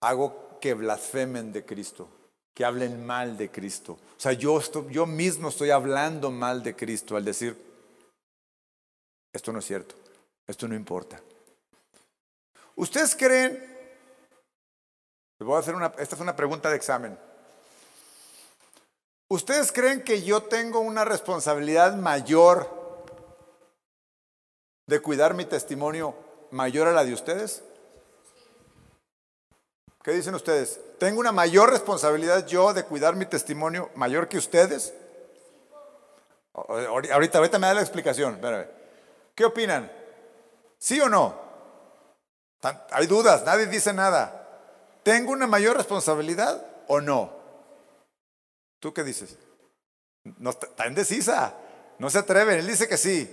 [0.00, 2.08] hago que blasfemen de Cristo,
[2.52, 3.92] que hablen mal de Cristo.
[3.92, 7.56] O sea, yo, yo mismo estoy hablando mal de Cristo al decir,
[9.32, 10.01] esto no es cierto.
[10.46, 11.20] Esto no importa.
[12.76, 13.52] ¿Ustedes creen?
[15.38, 17.18] Les voy a hacer una, esta es una pregunta de examen.
[19.28, 22.68] ¿Ustedes creen que yo tengo una responsabilidad mayor
[24.86, 26.14] de cuidar mi testimonio
[26.50, 27.62] mayor a la de ustedes?
[30.02, 30.80] ¿Qué dicen ustedes?
[30.98, 34.92] ¿Tengo una mayor responsabilidad yo de cuidar mi testimonio mayor que ustedes?
[36.52, 38.40] Ahorita, ahorita me da la explicación.
[39.34, 39.90] ¿Qué opinan?
[40.82, 41.40] ¿Sí o no?
[42.90, 44.48] Hay dudas, nadie dice nada.
[45.04, 47.32] ¿Tengo una mayor responsabilidad o no?
[48.80, 49.38] ¿Tú qué dices?
[50.24, 51.54] No, está indecisa,
[52.00, 53.30] no se atreven, él dice que sí.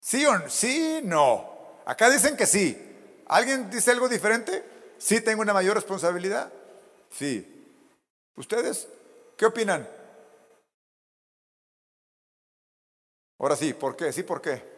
[0.00, 0.50] ¿Sí o?
[0.50, 1.78] Sí, no.
[1.86, 3.22] Acá dicen que sí.
[3.28, 4.64] ¿Alguien dice algo diferente?
[4.98, 6.52] Sí, tengo una mayor responsabilidad.
[7.08, 7.70] Sí.
[8.34, 8.88] ¿Ustedes?
[9.36, 9.88] ¿Qué opinan?
[13.38, 14.12] Ahora sí, ¿por qué?
[14.12, 14.77] Sí, ¿por qué?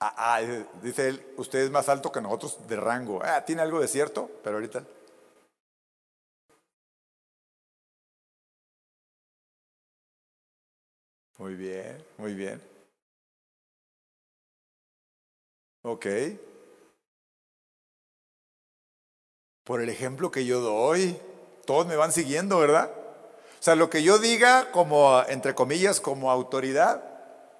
[0.00, 0.40] Ah, ah,
[0.82, 3.20] dice él, usted es más alto que nosotros de rango.
[3.22, 4.84] Ah, tiene algo de cierto, pero ahorita.
[11.38, 12.60] Muy bien, muy bien.
[15.82, 16.06] Ok.
[19.64, 21.20] Por el ejemplo que yo doy,
[21.66, 22.90] todos me van siguiendo, ¿verdad?
[22.90, 27.02] O sea, lo que yo diga como, entre comillas, como autoridad,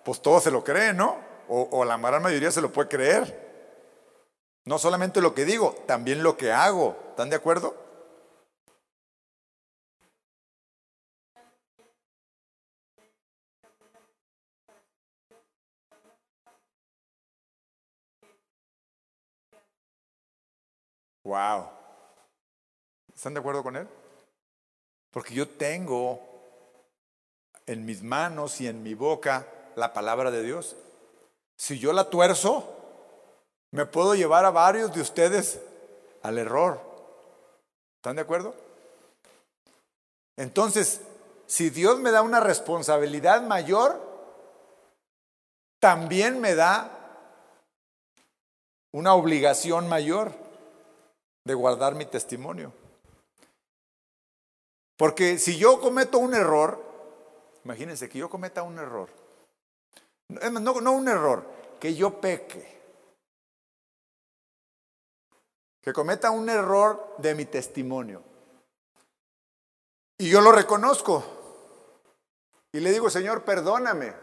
[0.04, 1.27] pues todos se lo creen, ¿no?
[1.48, 3.48] O, la gran mayoría se lo puede creer.
[4.64, 6.96] No solamente lo que digo, también lo que hago.
[7.10, 7.74] ¿Están de acuerdo?
[21.24, 21.68] Wow.
[23.14, 23.86] ¿Están de acuerdo con él?
[25.10, 26.20] Porque yo tengo
[27.66, 29.46] en mis manos y en mi boca
[29.76, 30.76] la palabra de Dios.
[31.58, 32.64] Si yo la tuerzo,
[33.72, 35.60] me puedo llevar a varios de ustedes
[36.22, 36.80] al error.
[37.96, 38.54] ¿Están de acuerdo?
[40.36, 41.00] Entonces,
[41.46, 44.00] si Dios me da una responsabilidad mayor,
[45.80, 46.94] también me da
[48.92, 50.32] una obligación mayor
[51.44, 52.72] de guardar mi testimonio.
[54.96, 56.84] Porque si yo cometo un error,
[57.64, 59.08] imagínense que yo cometa un error,
[60.28, 61.44] no, no un error,
[61.80, 62.78] que yo peque,
[65.80, 68.22] que cometa un error de mi testimonio.
[70.18, 71.24] Y yo lo reconozco.
[72.72, 74.14] Y le digo, Señor, perdóname.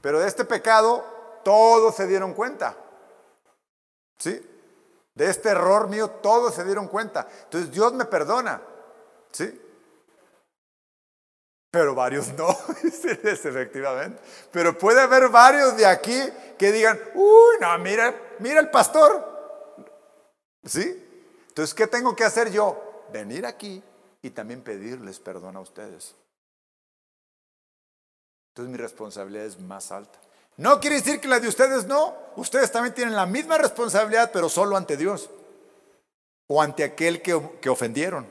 [0.00, 1.04] Pero de este pecado
[1.44, 2.76] todos se dieron cuenta.
[4.18, 4.50] ¿Sí?
[5.14, 7.28] De este error mío todos se dieron cuenta.
[7.44, 8.60] Entonces Dios me perdona.
[9.30, 9.60] ¿Sí?
[11.74, 14.22] Pero varios no, efectivamente.
[14.52, 16.16] Pero puede haber varios de aquí
[16.56, 19.74] que digan, uy, no, mira, mira el pastor.
[20.64, 21.04] ¿Sí?
[21.48, 23.08] Entonces, ¿qué tengo que hacer yo?
[23.12, 23.82] Venir aquí
[24.22, 26.14] y también pedirles perdón a ustedes.
[28.50, 30.20] Entonces mi responsabilidad es más alta.
[30.56, 32.14] No quiere decir que la de ustedes no.
[32.36, 35.28] Ustedes también tienen la misma responsabilidad, pero solo ante Dios.
[36.46, 38.28] O ante aquel que, que ofendieron.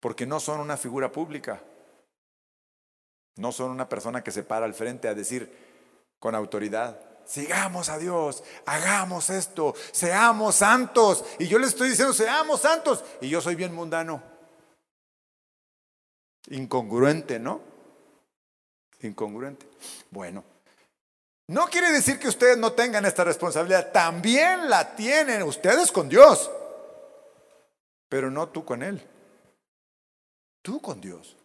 [0.00, 1.62] Porque no son una figura pública.
[3.36, 5.52] No son una persona que se para al frente a decir
[6.18, 11.24] con autoridad, sigamos a Dios, hagamos esto, seamos santos.
[11.38, 13.04] Y yo les estoy diciendo, seamos santos.
[13.20, 14.22] Y yo soy bien mundano.
[16.48, 17.60] Incongruente, ¿no?
[19.00, 19.66] Incongruente.
[20.10, 20.44] Bueno,
[21.48, 26.50] no quiere decir que ustedes no tengan esta responsabilidad, también la tienen ustedes con Dios,
[28.08, 29.06] pero no tú con Él.
[30.62, 31.36] Tú con Dios.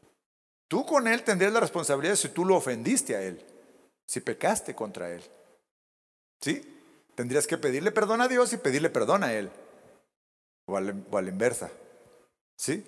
[0.70, 3.44] Tú con Él tendrías la responsabilidad si tú lo ofendiste a Él,
[4.06, 5.24] si pecaste contra Él.
[6.40, 6.62] ¿Sí?
[7.16, 9.50] Tendrías que pedirle perdón a Dios y pedirle perdón a Él.
[10.68, 11.72] O a la, inversa.
[12.56, 12.86] ¿Sí?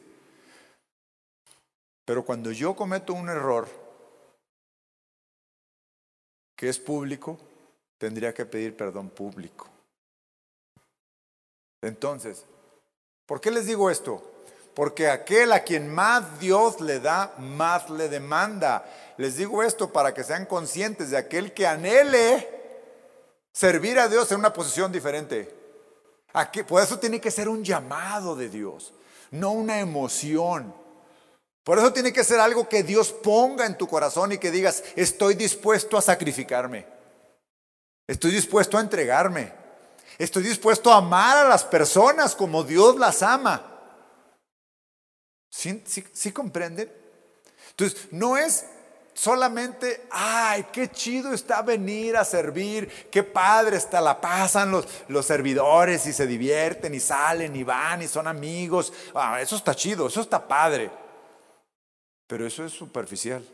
[2.06, 3.68] Pero cuando yo cometo un error
[6.56, 7.40] que es público,
[7.98, 9.68] tendría que pedir perdón público.
[11.82, 12.46] Entonces,
[13.26, 14.31] ¿por qué les digo esto?
[14.74, 18.86] Porque aquel a quien más Dios le da, más le demanda.
[19.18, 22.48] Les digo esto para que sean conscientes de aquel que anhele
[23.52, 25.54] servir a Dios en una posición diferente.
[26.68, 28.94] por eso tiene que ser un llamado de Dios,
[29.32, 30.74] no una emoción.
[31.64, 34.84] Por eso tiene que ser algo que Dios ponga en tu corazón y que digas,
[34.96, 36.88] estoy dispuesto a sacrificarme.
[38.08, 39.54] Estoy dispuesto a entregarme.
[40.18, 43.71] Estoy dispuesto a amar a las personas como Dios las ama.
[45.52, 46.92] ¿Sí, comprenden?
[47.72, 48.66] Entonces, no es
[49.14, 55.26] solamente, ay, qué chido está venir a servir, qué padre está, la pasan los, los
[55.26, 58.94] servidores y se divierten y salen y van y son amigos.
[59.14, 60.90] Ah, eso está chido, eso está padre.
[62.28, 63.46] Pero eso es superficial.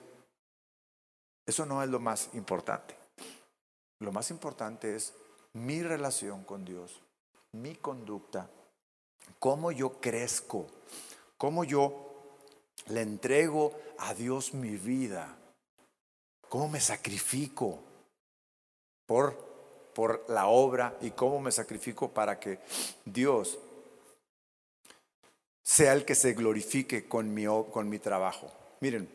[1.47, 2.95] Eso no es lo más importante.
[3.99, 5.13] Lo más importante es
[5.53, 7.01] mi relación con Dios,
[7.53, 8.47] mi conducta,
[9.39, 10.67] cómo yo crezco,
[11.38, 12.07] cómo yo
[12.88, 15.35] le entrego a Dios mi vida,
[16.49, 17.79] cómo me sacrifico
[19.05, 19.35] por,
[19.93, 22.59] por la obra y cómo me sacrifico para que
[23.05, 23.57] Dios
[25.63, 28.51] sea el que se glorifique con mi, con mi trabajo.
[28.79, 29.09] Miren,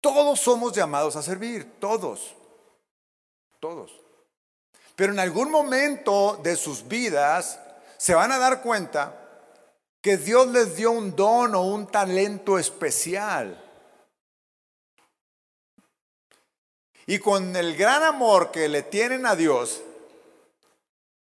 [0.00, 2.34] todos somos llamados a servir, todos,
[3.58, 4.00] todos.
[4.94, 7.58] Pero en algún momento de sus vidas
[7.98, 9.25] se van a dar cuenta
[10.06, 13.60] que Dios les dio un don o un talento especial.
[17.08, 19.80] Y con el gran amor que le tienen a Dios,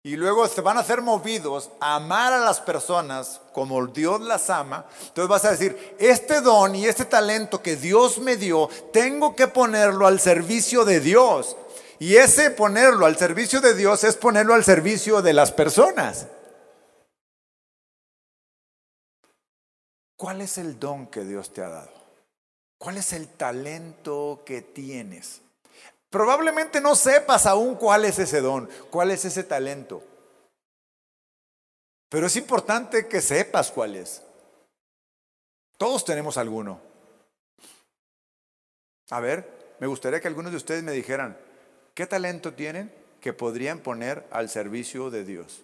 [0.02, 4.50] y luego se van a ser movidos a amar a las personas como Dios las
[4.50, 9.34] ama, entonces vas a decir, este don y este talento que Dios me dio, tengo
[9.34, 11.56] que ponerlo al servicio de Dios.
[11.98, 16.26] Y ese ponerlo al servicio de Dios es ponerlo al servicio de las personas.
[20.16, 21.90] ¿Cuál es el don que Dios te ha dado?
[22.78, 25.42] ¿Cuál es el talento que tienes?
[26.10, 30.02] Probablemente no sepas aún cuál es ese don, cuál es ese talento.
[32.08, 34.22] Pero es importante que sepas cuál es.
[35.76, 36.80] Todos tenemos alguno.
[39.10, 41.36] A ver, me gustaría que algunos de ustedes me dijeran,
[41.94, 45.62] ¿qué talento tienen que podrían poner al servicio de Dios?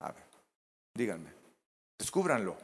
[0.00, 0.24] A ver,
[0.94, 1.30] díganme,
[1.98, 2.56] descúbranlo.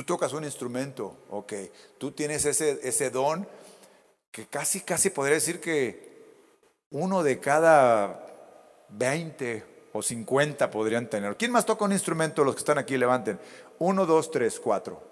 [0.00, 1.52] Tú tocas un instrumento, ok,
[1.98, 3.46] tú tienes ese, ese don
[4.30, 6.24] que casi, casi podría decir que
[6.88, 8.26] uno de cada
[8.88, 11.36] 20 o 50 podrían tener.
[11.36, 12.44] ¿Quién más toca un instrumento?
[12.44, 13.38] Los que están aquí levanten.
[13.78, 15.02] Uno, dos, tres, cuatro.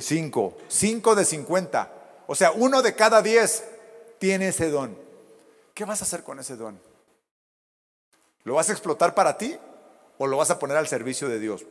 [0.00, 0.58] Cinco.
[0.68, 1.92] Cinco de 50.
[2.26, 3.64] O sea, uno de cada diez
[4.18, 4.98] tiene ese don.
[5.72, 6.78] ¿Qué vas a hacer con ese don?
[8.44, 9.56] ¿Lo vas a explotar para ti
[10.18, 11.64] o lo vas a poner al servicio de Dios?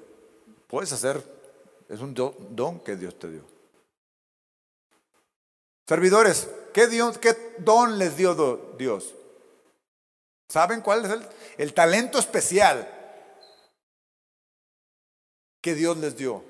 [0.70, 1.24] Puedes hacer,
[1.90, 3.42] es un don que Dios te dio.
[5.88, 9.16] Servidores, ¿qué, don les dio Dios?
[10.48, 12.88] ¿Saben cuál es el, el talento especial
[15.60, 16.44] que Dios les dio?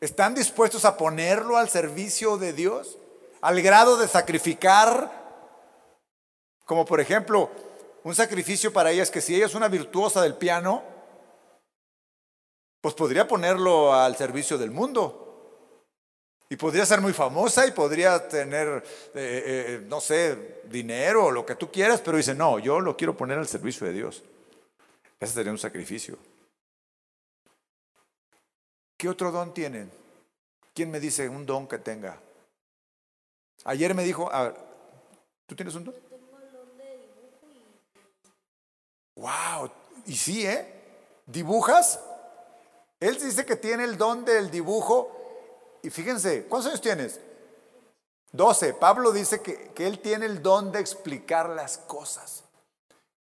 [0.00, 2.96] ¿Están dispuestos a ponerlo al servicio de Dios?
[3.40, 5.10] Al grado de sacrificar,
[6.64, 7.50] como por ejemplo,
[8.04, 10.93] un sacrificio para ella es que si ella es una virtuosa del piano,
[12.84, 15.72] pues podría ponerlo al servicio del mundo.
[16.50, 21.46] Y podría ser muy famosa y podría tener, eh, eh, no sé, dinero o lo
[21.46, 24.22] que tú quieras, pero dice, no, yo lo quiero poner al servicio de Dios.
[25.18, 26.18] Ese sería un sacrificio.
[28.98, 29.90] ¿Qué otro don tienen?
[30.74, 32.20] ¿Quién me dice un don que tenga?
[33.64, 34.30] Ayer me dijo,
[35.46, 35.94] ¿tú tienes un don?
[39.14, 39.70] Wow,
[40.04, 40.82] y sí, ¿eh?
[41.24, 41.98] ¿Dibujas?
[43.00, 45.10] Él dice que tiene el don del dibujo.
[45.82, 47.20] Y fíjense, ¿cuántos años tienes?
[48.32, 48.74] 12.
[48.74, 52.44] Pablo dice que, que él tiene el don de explicar las cosas.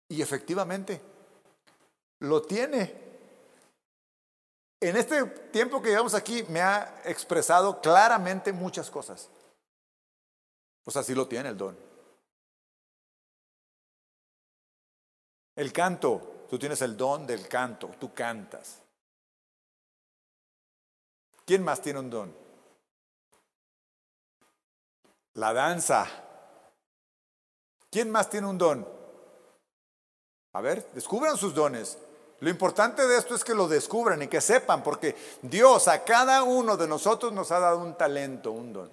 [0.10, 1.02] Y efectivamente,
[2.20, 3.06] lo tiene.
[4.80, 9.30] En este tiempo que llevamos aquí me ha expresado claramente muchas cosas.
[10.84, 11.78] Pues así lo tiene el don.
[15.56, 18.82] El canto, tú tienes el don del canto, tú cantas.
[21.46, 22.36] ¿Quién más tiene un don?
[25.36, 26.08] La danza.
[27.92, 28.88] ¿Quién más tiene un don?
[30.54, 31.98] A ver, descubran sus dones.
[32.40, 36.44] Lo importante de esto es que lo descubran y que sepan, porque Dios a cada
[36.44, 38.92] uno de nosotros nos ha dado un talento, un don.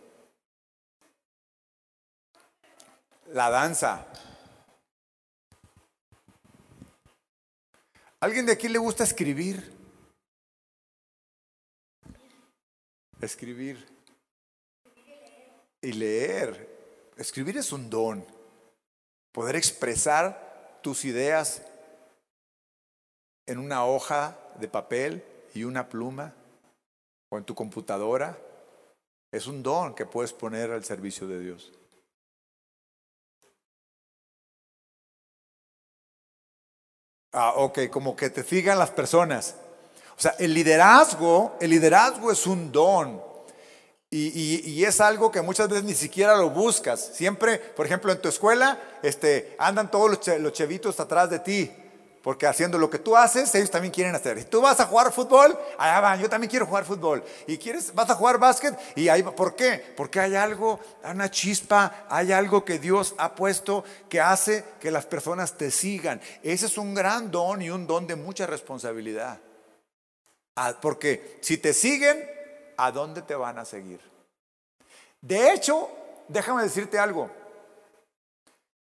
[3.28, 4.06] La danza.
[8.20, 9.81] ¿Alguien de aquí le gusta escribir?
[13.22, 13.86] Escribir.
[15.80, 17.12] Y leer.
[17.16, 18.26] Escribir es un don.
[19.32, 21.62] Poder expresar tus ideas
[23.46, 26.34] en una hoja de papel y una pluma
[27.30, 28.38] o en tu computadora
[29.30, 31.72] es un don que puedes poner al servicio de Dios.
[37.32, 39.56] Ah, ok, como que te sigan las personas.
[40.16, 43.32] O sea, el liderazgo, el liderazgo es un don.
[44.14, 47.00] Y, es algo que muchas veces ni siquiera lo buscas.
[47.14, 51.72] Siempre, por ejemplo, en tu escuela, este, andan todos los, los chevitos atrás de ti.
[52.22, 54.38] Porque haciendo lo que tú haces, ellos también quieren hacer.
[54.38, 57.24] Si tú vas a jugar fútbol, allá van, yo también quiero jugar fútbol.
[57.46, 59.82] Y quieres, vas a jugar básquet, y ahí, ¿por qué?
[59.96, 65.06] Porque hay algo, una chispa, hay algo que Dios ha puesto que hace que las
[65.06, 66.20] personas te sigan.
[66.42, 69.40] Ese es un gran don y un don de mucha responsabilidad.
[70.56, 72.28] Ah, porque si te siguen,
[72.76, 74.00] ¿a dónde te van a seguir?
[75.20, 75.88] De hecho,
[76.28, 77.30] déjame decirte algo.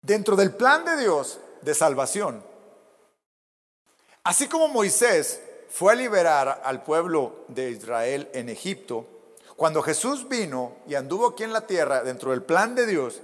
[0.01, 2.43] Dentro del plan de Dios de salvación,
[4.25, 9.07] Así como Moisés fue a liberar al pueblo de Israel en Egipto,
[9.57, 13.21] cuando Jesús vino y anduvo aquí en la tierra dentro del plan de Dios,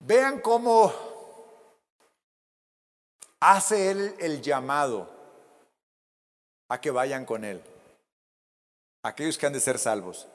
[0.00, 0.92] vean cómo
[3.40, 5.08] hace él el llamado
[6.72, 7.60] a que vayan con él,
[9.02, 10.26] aquellos que han de ser salvos.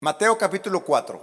[0.00, 1.20] Mateo capítulo 4.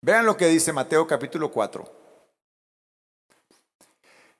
[0.00, 1.84] Vean lo que dice Mateo capítulo 4.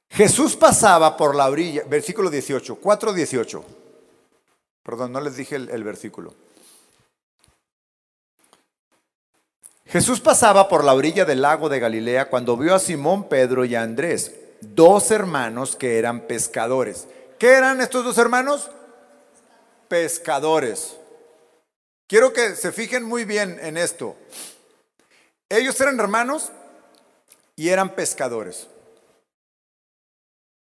[0.09, 3.65] Jesús pasaba por la orilla, versículo 18, 4, 18.
[4.83, 6.35] Perdón, no les dije el, el versículo.
[9.85, 13.75] Jesús pasaba por la orilla del lago de Galilea cuando vio a Simón, Pedro y
[13.75, 17.07] a Andrés, dos hermanos que eran pescadores.
[17.39, 18.71] ¿Qué eran estos dos hermanos?
[19.89, 20.97] Pescadores.
[22.07, 24.17] Quiero que se fijen muy bien en esto.
[25.49, 26.51] Ellos eran hermanos
[27.57, 28.69] y eran pescadores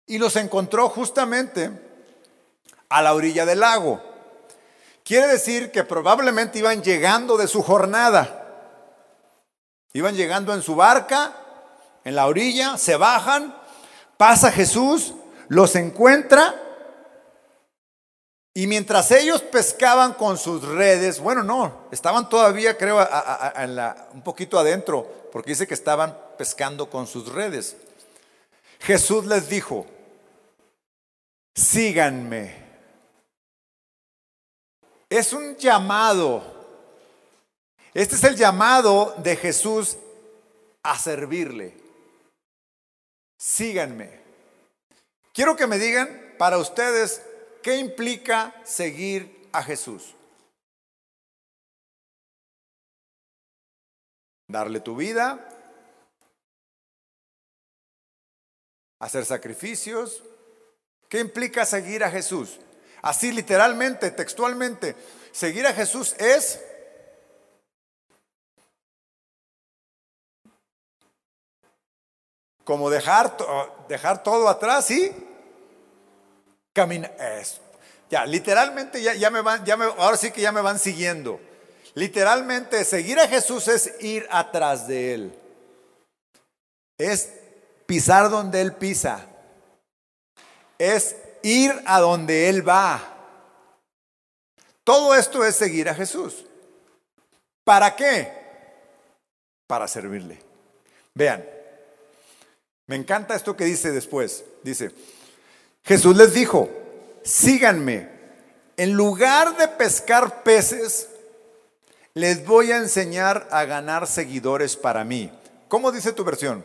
[0.08, 1.70] y los encontró justamente
[2.90, 4.02] a la orilla del lago.
[5.04, 8.46] Quiere decir que probablemente iban llegando de su jornada.
[9.94, 11.34] Iban llegando en su barca,
[12.04, 13.56] en la orilla, se bajan,
[14.18, 15.14] pasa Jesús,
[15.48, 16.64] los encuentra
[18.58, 23.08] Y mientras ellos pescaban con sus redes, bueno, no, estaban todavía, creo,
[24.14, 27.76] un poquito adentro, porque dice que estaban pescando con sus redes.
[28.80, 29.86] Jesús les dijo,
[31.54, 32.56] síganme.
[35.08, 36.42] Es un llamado.
[37.94, 39.98] Este es el llamado de Jesús
[40.82, 41.87] a servirle.
[43.38, 44.20] Síganme.
[45.34, 47.22] Quiero que me digan para ustedes
[47.68, 50.16] ¿Qué implica seguir a Jesús?
[54.48, 55.46] Darle tu vida,
[59.00, 60.24] hacer sacrificios.
[61.10, 62.58] ¿Qué implica seguir a Jesús?
[63.02, 64.96] Así literalmente, textualmente,
[65.34, 66.64] seguir a Jesús es
[72.68, 73.38] como dejar,
[73.88, 75.10] dejar todo atrás y
[76.74, 77.08] Camina,
[77.40, 77.62] eso.
[78.10, 81.40] Ya, literalmente ya, ya me van, ya me, ahora sí que ya me van siguiendo.
[81.94, 85.40] Literalmente seguir a Jesús es ir atrás de Él.
[86.98, 87.32] Es
[87.86, 89.26] pisar donde Él pisa.
[90.78, 93.02] Es ir a donde Él va.
[94.84, 96.46] Todo esto es seguir a Jesús.
[97.64, 98.30] ¿Para qué?
[99.66, 100.44] Para servirle.
[101.14, 101.57] Vean,
[102.88, 104.46] me encanta esto que dice después.
[104.64, 104.92] Dice,
[105.84, 106.70] Jesús les dijo,
[107.24, 108.10] síganme.
[108.78, 111.10] En lugar de pescar peces,
[112.14, 115.32] les voy a enseñar a ganar seguidores para mí.
[115.68, 116.64] ¿Cómo dice tu versión?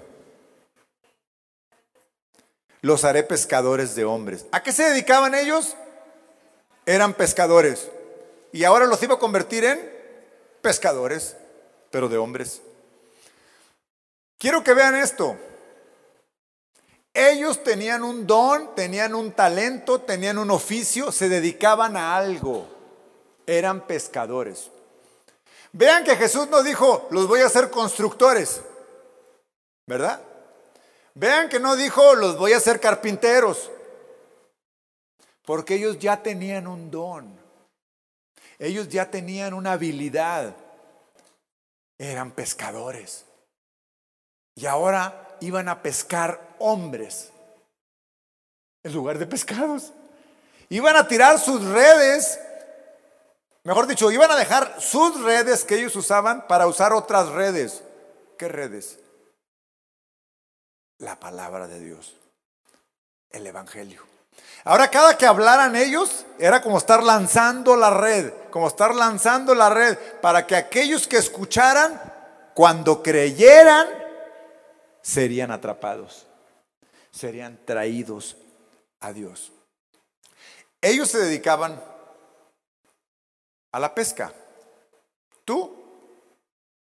[2.83, 4.47] Los haré pescadores de hombres.
[4.53, 5.77] ¿A qué se dedicaban ellos?
[6.87, 7.89] Eran pescadores.
[8.53, 9.81] Y ahora los iba a convertir en
[10.61, 11.37] pescadores,
[11.91, 12.61] pero de hombres.
[14.39, 15.37] Quiero que vean esto.
[17.15, 22.69] Ellos tenían un don, tenían un talento, tenían un oficio, se dedicaban a algo.
[23.47, 24.71] Eran pescadores.
[25.73, 28.63] Vean que Jesús no dijo, los voy a hacer constructores,
[29.87, 30.21] ¿verdad?
[31.15, 33.71] Vean que no dijo, los voy a hacer carpinteros,
[35.45, 37.39] porque ellos ya tenían un don,
[38.59, 40.55] ellos ya tenían una habilidad,
[41.99, 43.25] eran pescadores.
[44.55, 47.31] Y ahora iban a pescar hombres
[48.83, 49.93] en lugar de pescados.
[50.69, 52.39] Iban a tirar sus redes,
[53.65, 57.83] mejor dicho, iban a dejar sus redes que ellos usaban para usar otras redes.
[58.39, 58.99] ¿Qué redes?
[60.99, 62.17] La palabra de Dios,
[63.31, 64.03] el Evangelio.
[64.65, 69.69] Ahora cada que hablaran ellos era como estar lanzando la red, como estar lanzando la
[69.71, 72.01] red para que aquellos que escucharan,
[72.55, 73.89] cuando creyeran,
[75.01, 76.27] serían atrapados,
[77.13, 78.37] serían traídos
[79.01, 79.53] a Dios.
[80.81, 81.81] Ellos se dedicaban
[83.73, 84.33] a la pesca.
[85.45, 85.79] ¿Tú?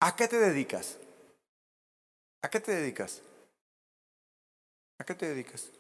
[0.01, 0.97] ¿A qué te dedicas?
[2.43, 3.23] ¿A qué te dedicas?
[4.99, 5.71] ¿A qué te dedicas?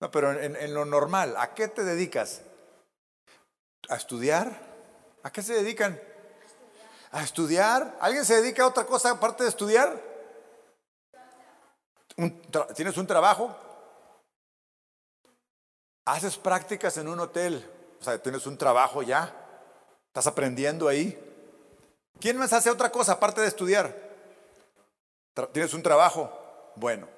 [0.00, 2.42] No, pero en, en, lo normal, ¿a qué te dedicas?
[3.88, 4.60] ¿A estudiar?
[5.22, 6.00] ¿A qué se dedican?
[7.12, 7.96] a estudiar.
[8.00, 10.11] ¿Alguien se dedica a otra cosa aparte de estudiar?
[12.74, 13.54] ¿Tienes un trabajo?
[16.04, 17.68] ¿Haces prácticas en un hotel?
[18.00, 19.34] O sea, tienes un trabajo ya.
[20.08, 21.18] ¿Estás aprendiendo ahí?
[22.20, 23.96] ¿Quién más hace otra cosa aparte de estudiar?
[25.52, 26.30] ¿Tienes un trabajo?
[26.76, 27.08] Bueno,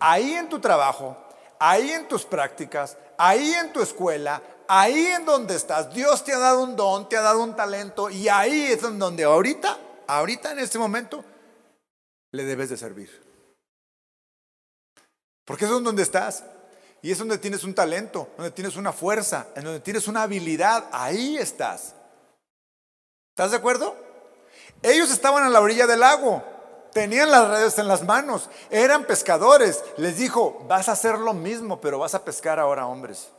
[0.00, 1.16] ahí en tu trabajo,
[1.58, 6.38] ahí en tus prácticas, ahí en tu escuela, ahí en donde estás, Dios te ha
[6.38, 10.58] dado un don, te ha dado un talento y ahí es donde ahorita, ahorita en
[10.58, 11.24] este momento,
[12.32, 13.27] le debes de servir.
[15.48, 16.44] Porque es donde estás.
[17.00, 20.84] Y es donde tienes un talento, donde tienes una fuerza, en donde tienes una habilidad.
[20.92, 21.94] Ahí estás.
[23.30, 23.96] ¿Estás de acuerdo?
[24.82, 26.44] Ellos estaban a la orilla del lago,
[26.92, 29.82] tenían las redes en las manos, eran pescadores.
[29.96, 33.30] Les dijo, vas a hacer lo mismo, pero vas a pescar ahora hombres.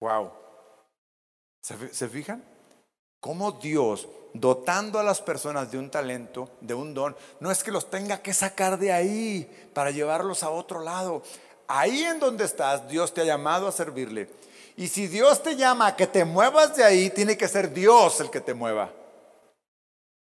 [0.00, 0.32] Wow.
[1.60, 2.42] ¿Se, fijan?
[3.20, 7.70] Cómo Dios, dotando a las personas de un talento, de un don, no es que
[7.70, 11.22] los tenga que sacar de ahí para llevarlos a otro lado.
[11.68, 14.28] Ahí en donde estás, Dios te ha llamado a servirle.
[14.76, 18.20] Y si Dios te llama a que te muevas de ahí, tiene que ser Dios
[18.20, 18.90] el que te mueva.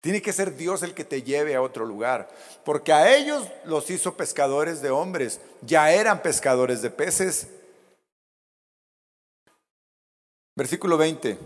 [0.00, 2.30] Tiene que ser Dios el que te lleve a otro lugar.
[2.64, 5.40] Porque a ellos los hizo pescadores de hombres.
[5.62, 7.48] Ya eran pescadores de peces.
[10.54, 11.36] Versículo 20.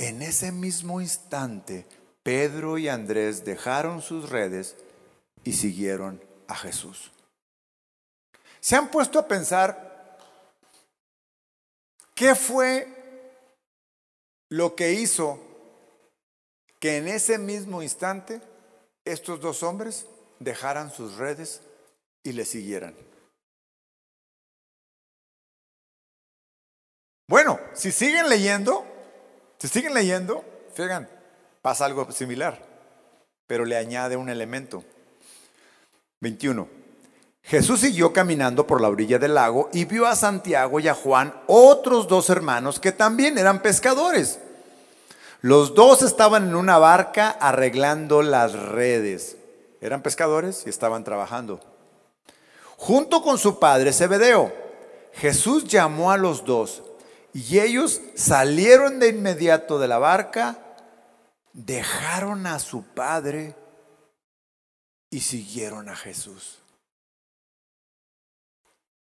[0.00, 1.86] En ese mismo instante,
[2.22, 4.76] Pedro y Andrés dejaron sus redes
[5.44, 7.12] y siguieron a Jesús.
[8.60, 10.18] ¿Se han puesto a pensar
[12.14, 12.88] qué fue
[14.48, 15.38] lo que hizo
[16.78, 18.40] que en ese mismo instante
[19.04, 20.06] estos dos hombres
[20.38, 21.60] dejaran sus redes
[22.22, 22.96] y le siguieran?
[27.28, 28.89] Bueno, si siguen leyendo,
[29.60, 30.42] si siguen leyendo,
[30.72, 31.08] fíjense,
[31.60, 32.58] pasa algo similar,
[33.46, 34.82] pero le añade un elemento.
[36.20, 36.66] 21.
[37.42, 41.34] Jesús siguió caminando por la orilla del lago y vio a Santiago y a Juan,
[41.46, 44.38] otros dos hermanos que también eran pescadores.
[45.42, 49.36] Los dos estaban en una barca arreglando las redes.
[49.82, 51.60] Eran pescadores y estaban trabajando.
[52.76, 54.52] Junto con su padre Zebedeo,
[55.12, 56.82] Jesús llamó a los dos
[57.32, 60.58] y ellos salieron de inmediato de la barca,
[61.52, 63.54] dejaron a su padre
[65.10, 66.58] y siguieron a Jesús.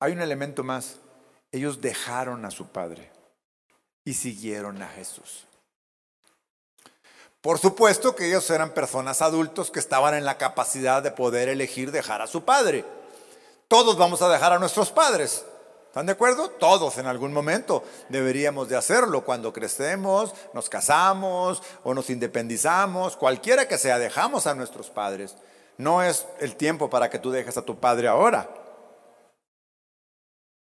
[0.00, 0.96] Hay un elemento más.
[1.52, 3.10] Ellos dejaron a su padre
[4.04, 5.46] y siguieron a Jesús.
[7.40, 11.90] Por supuesto que ellos eran personas adultos que estaban en la capacidad de poder elegir
[11.90, 12.84] dejar a su padre.
[13.66, 15.44] Todos vamos a dejar a nuestros padres.
[15.90, 16.50] ¿Están de acuerdo?
[16.50, 19.24] Todos en algún momento deberíamos de hacerlo.
[19.24, 25.36] Cuando crecemos, nos casamos o nos independizamos, cualquiera que sea, dejamos a nuestros padres.
[25.78, 28.48] No es el tiempo para que tú dejes a tu padre ahora.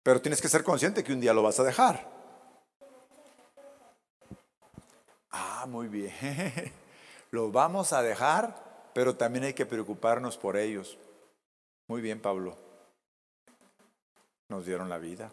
[0.02, 2.08] Pero tienes que ser consciente que un día lo vas a dejar.
[5.30, 6.10] Ah, muy bien.
[7.30, 10.96] Lo vamos a dejar, pero también hay que preocuparnos por ellos.
[11.86, 12.67] Muy bien, Pablo
[14.48, 15.30] nos dieron la vida.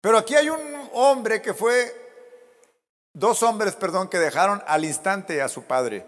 [0.00, 1.92] Pero aquí hay un hombre que fue,
[3.12, 6.06] dos hombres, perdón, que dejaron al instante a su padre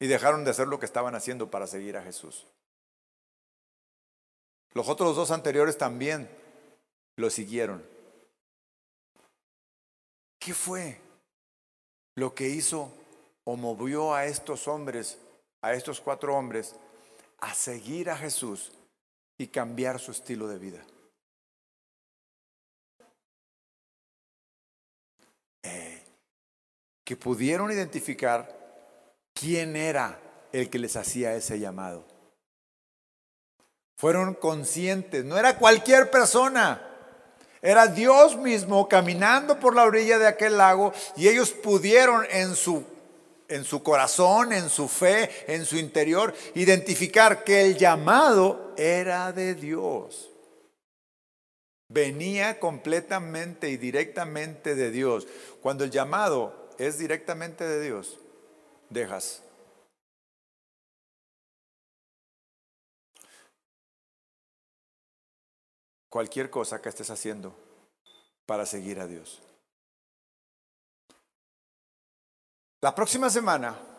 [0.00, 2.46] y dejaron de hacer lo que estaban haciendo para seguir a Jesús.
[4.72, 6.28] Los otros dos anteriores también
[7.16, 7.86] lo siguieron.
[10.40, 11.00] ¿Qué fue
[12.16, 12.92] lo que hizo
[13.44, 15.18] o movió a estos hombres,
[15.62, 16.74] a estos cuatro hombres,
[17.38, 18.72] a seguir a Jesús
[19.38, 20.84] y cambiar su estilo de vida.
[25.62, 26.02] Eh,
[27.04, 28.64] que pudieron identificar
[29.32, 30.20] quién era
[30.52, 32.04] el que les hacía ese llamado.
[33.96, 36.90] Fueron conscientes, no era cualquier persona.
[37.62, 42.84] Era Dios mismo caminando por la orilla de aquel lago y ellos pudieron en su
[43.48, 49.54] en su corazón, en su fe, en su interior, identificar que el llamado era de
[49.54, 50.30] Dios.
[51.88, 55.26] Venía completamente y directamente de Dios.
[55.60, 58.18] Cuando el llamado es directamente de Dios,
[58.90, 59.42] dejas.
[66.08, 67.54] Cualquier cosa que estés haciendo
[68.46, 69.42] para seguir a Dios.
[72.80, 73.93] La próxima semana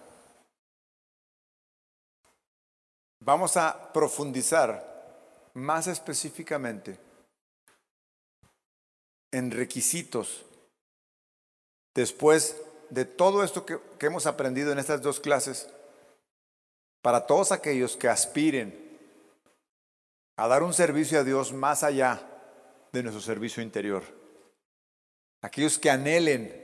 [3.25, 6.99] vamos a profundizar más específicamente
[9.31, 10.45] en requisitos
[11.95, 12.61] después
[12.91, 15.67] de todo esto que, hemos aprendido en estas dos clases
[17.01, 18.99] para todos aquellos que aspiren
[20.37, 22.21] a dar un servicio a Dios más allá
[22.91, 24.03] de nuestro servicio interior.
[25.41, 26.61] Aquellos que anhelen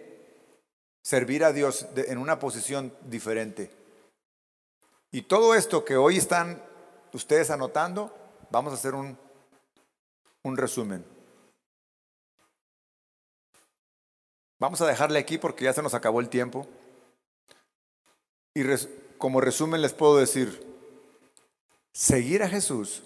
[1.04, 3.81] servir a Dios en una posición diferente.
[5.12, 6.64] Y todo esto que hoy están
[7.12, 8.16] ustedes anotando,
[8.50, 9.18] vamos a hacer un,
[10.44, 11.06] un resumen.
[14.58, 16.66] Vamos a dejarle aquí porque ya se nos acabó el tiempo.
[18.54, 18.64] Y
[19.18, 20.66] como resumen les puedo decir,
[21.92, 23.04] seguir a Jesús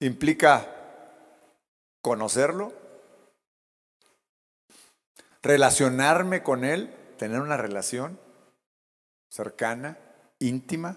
[0.00, 0.70] implica
[2.02, 2.74] conocerlo,
[5.42, 8.20] relacionarme con Él, tener una relación
[9.36, 9.98] cercana,
[10.38, 10.96] íntima,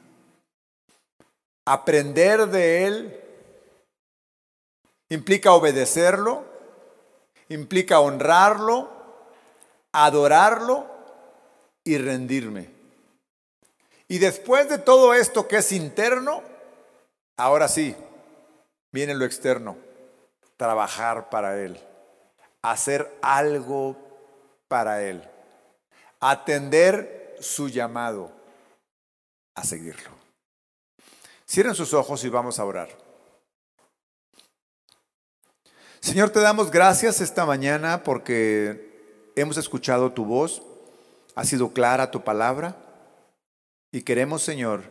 [1.65, 3.23] aprender de Él,
[5.09, 6.45] implica obedecerlo,
[7.49, 8.89] implica honrarlo,
[9.91, 10.87] adorarlo
[11.83, 12.69] y rendirme.
[14.07, 16.41] Y después de todo esto que es interno,
[17.35, 17.93] ahora sí,
[18.93, 19.75] viene lo externo,
[20.55, 21.77] trabajar para Él,
[22.61, 23.97] hacer algo
[24.69, 25.27] para Él.
[26.21, 28.31] Atender su llamado
[29.55, 30.09] a seguirlo.
[31.47, 32.89] Cierren sus ojos y vamos a orar.
[35.99, 40.61] Señor, te damos gracias esta mañana porque hemos escuchado tu voz,
[41.35, 42.77] ha sido clara tu palabra
[43.91, 44.83] y queremos, Señor,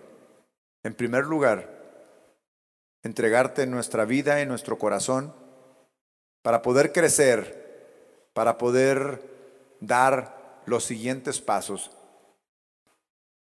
[0.83, 1.79] en primer lugar,
[3.03, 5.35] entregarte nuestra vida y nuestro corazón
[6.43, 9.23] para poder crecer, para poder
[9.81, 11.91] dar los siguientes pasos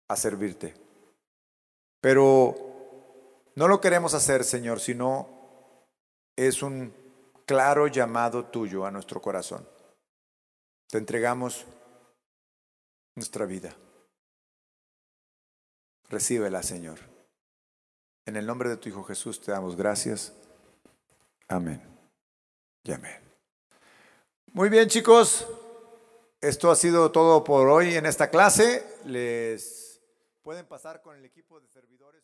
[0.08, 0.74] a servirte.
[2.02, 2.56] Pero
[3.56, 5.30] no lo queremos hacer, Señor, sino
[6.36, 6.94] es un
[7.46, 9.68] claro llamado tuyo a nuestro corazón.
[10.90, 11.66] Te entregamos
[13.16, 13.76] nuestra vida.
[16.10, 17.00] Recíbela, Señor.
[18.26, 20.34] En el nombre de tu Hijo Jesús te damos gracias.
[21.48, 21.82] Amén.
[22.84, 23.22] Y amén.
[24.54, 25.48] Muy bien, chicos.
[26.42, 28.86] Esto ha sido todo por hoy en esta clase.
[29.06, 29.85] Les
[30.46, 32.24] pueden pasar con el equipo de servidores.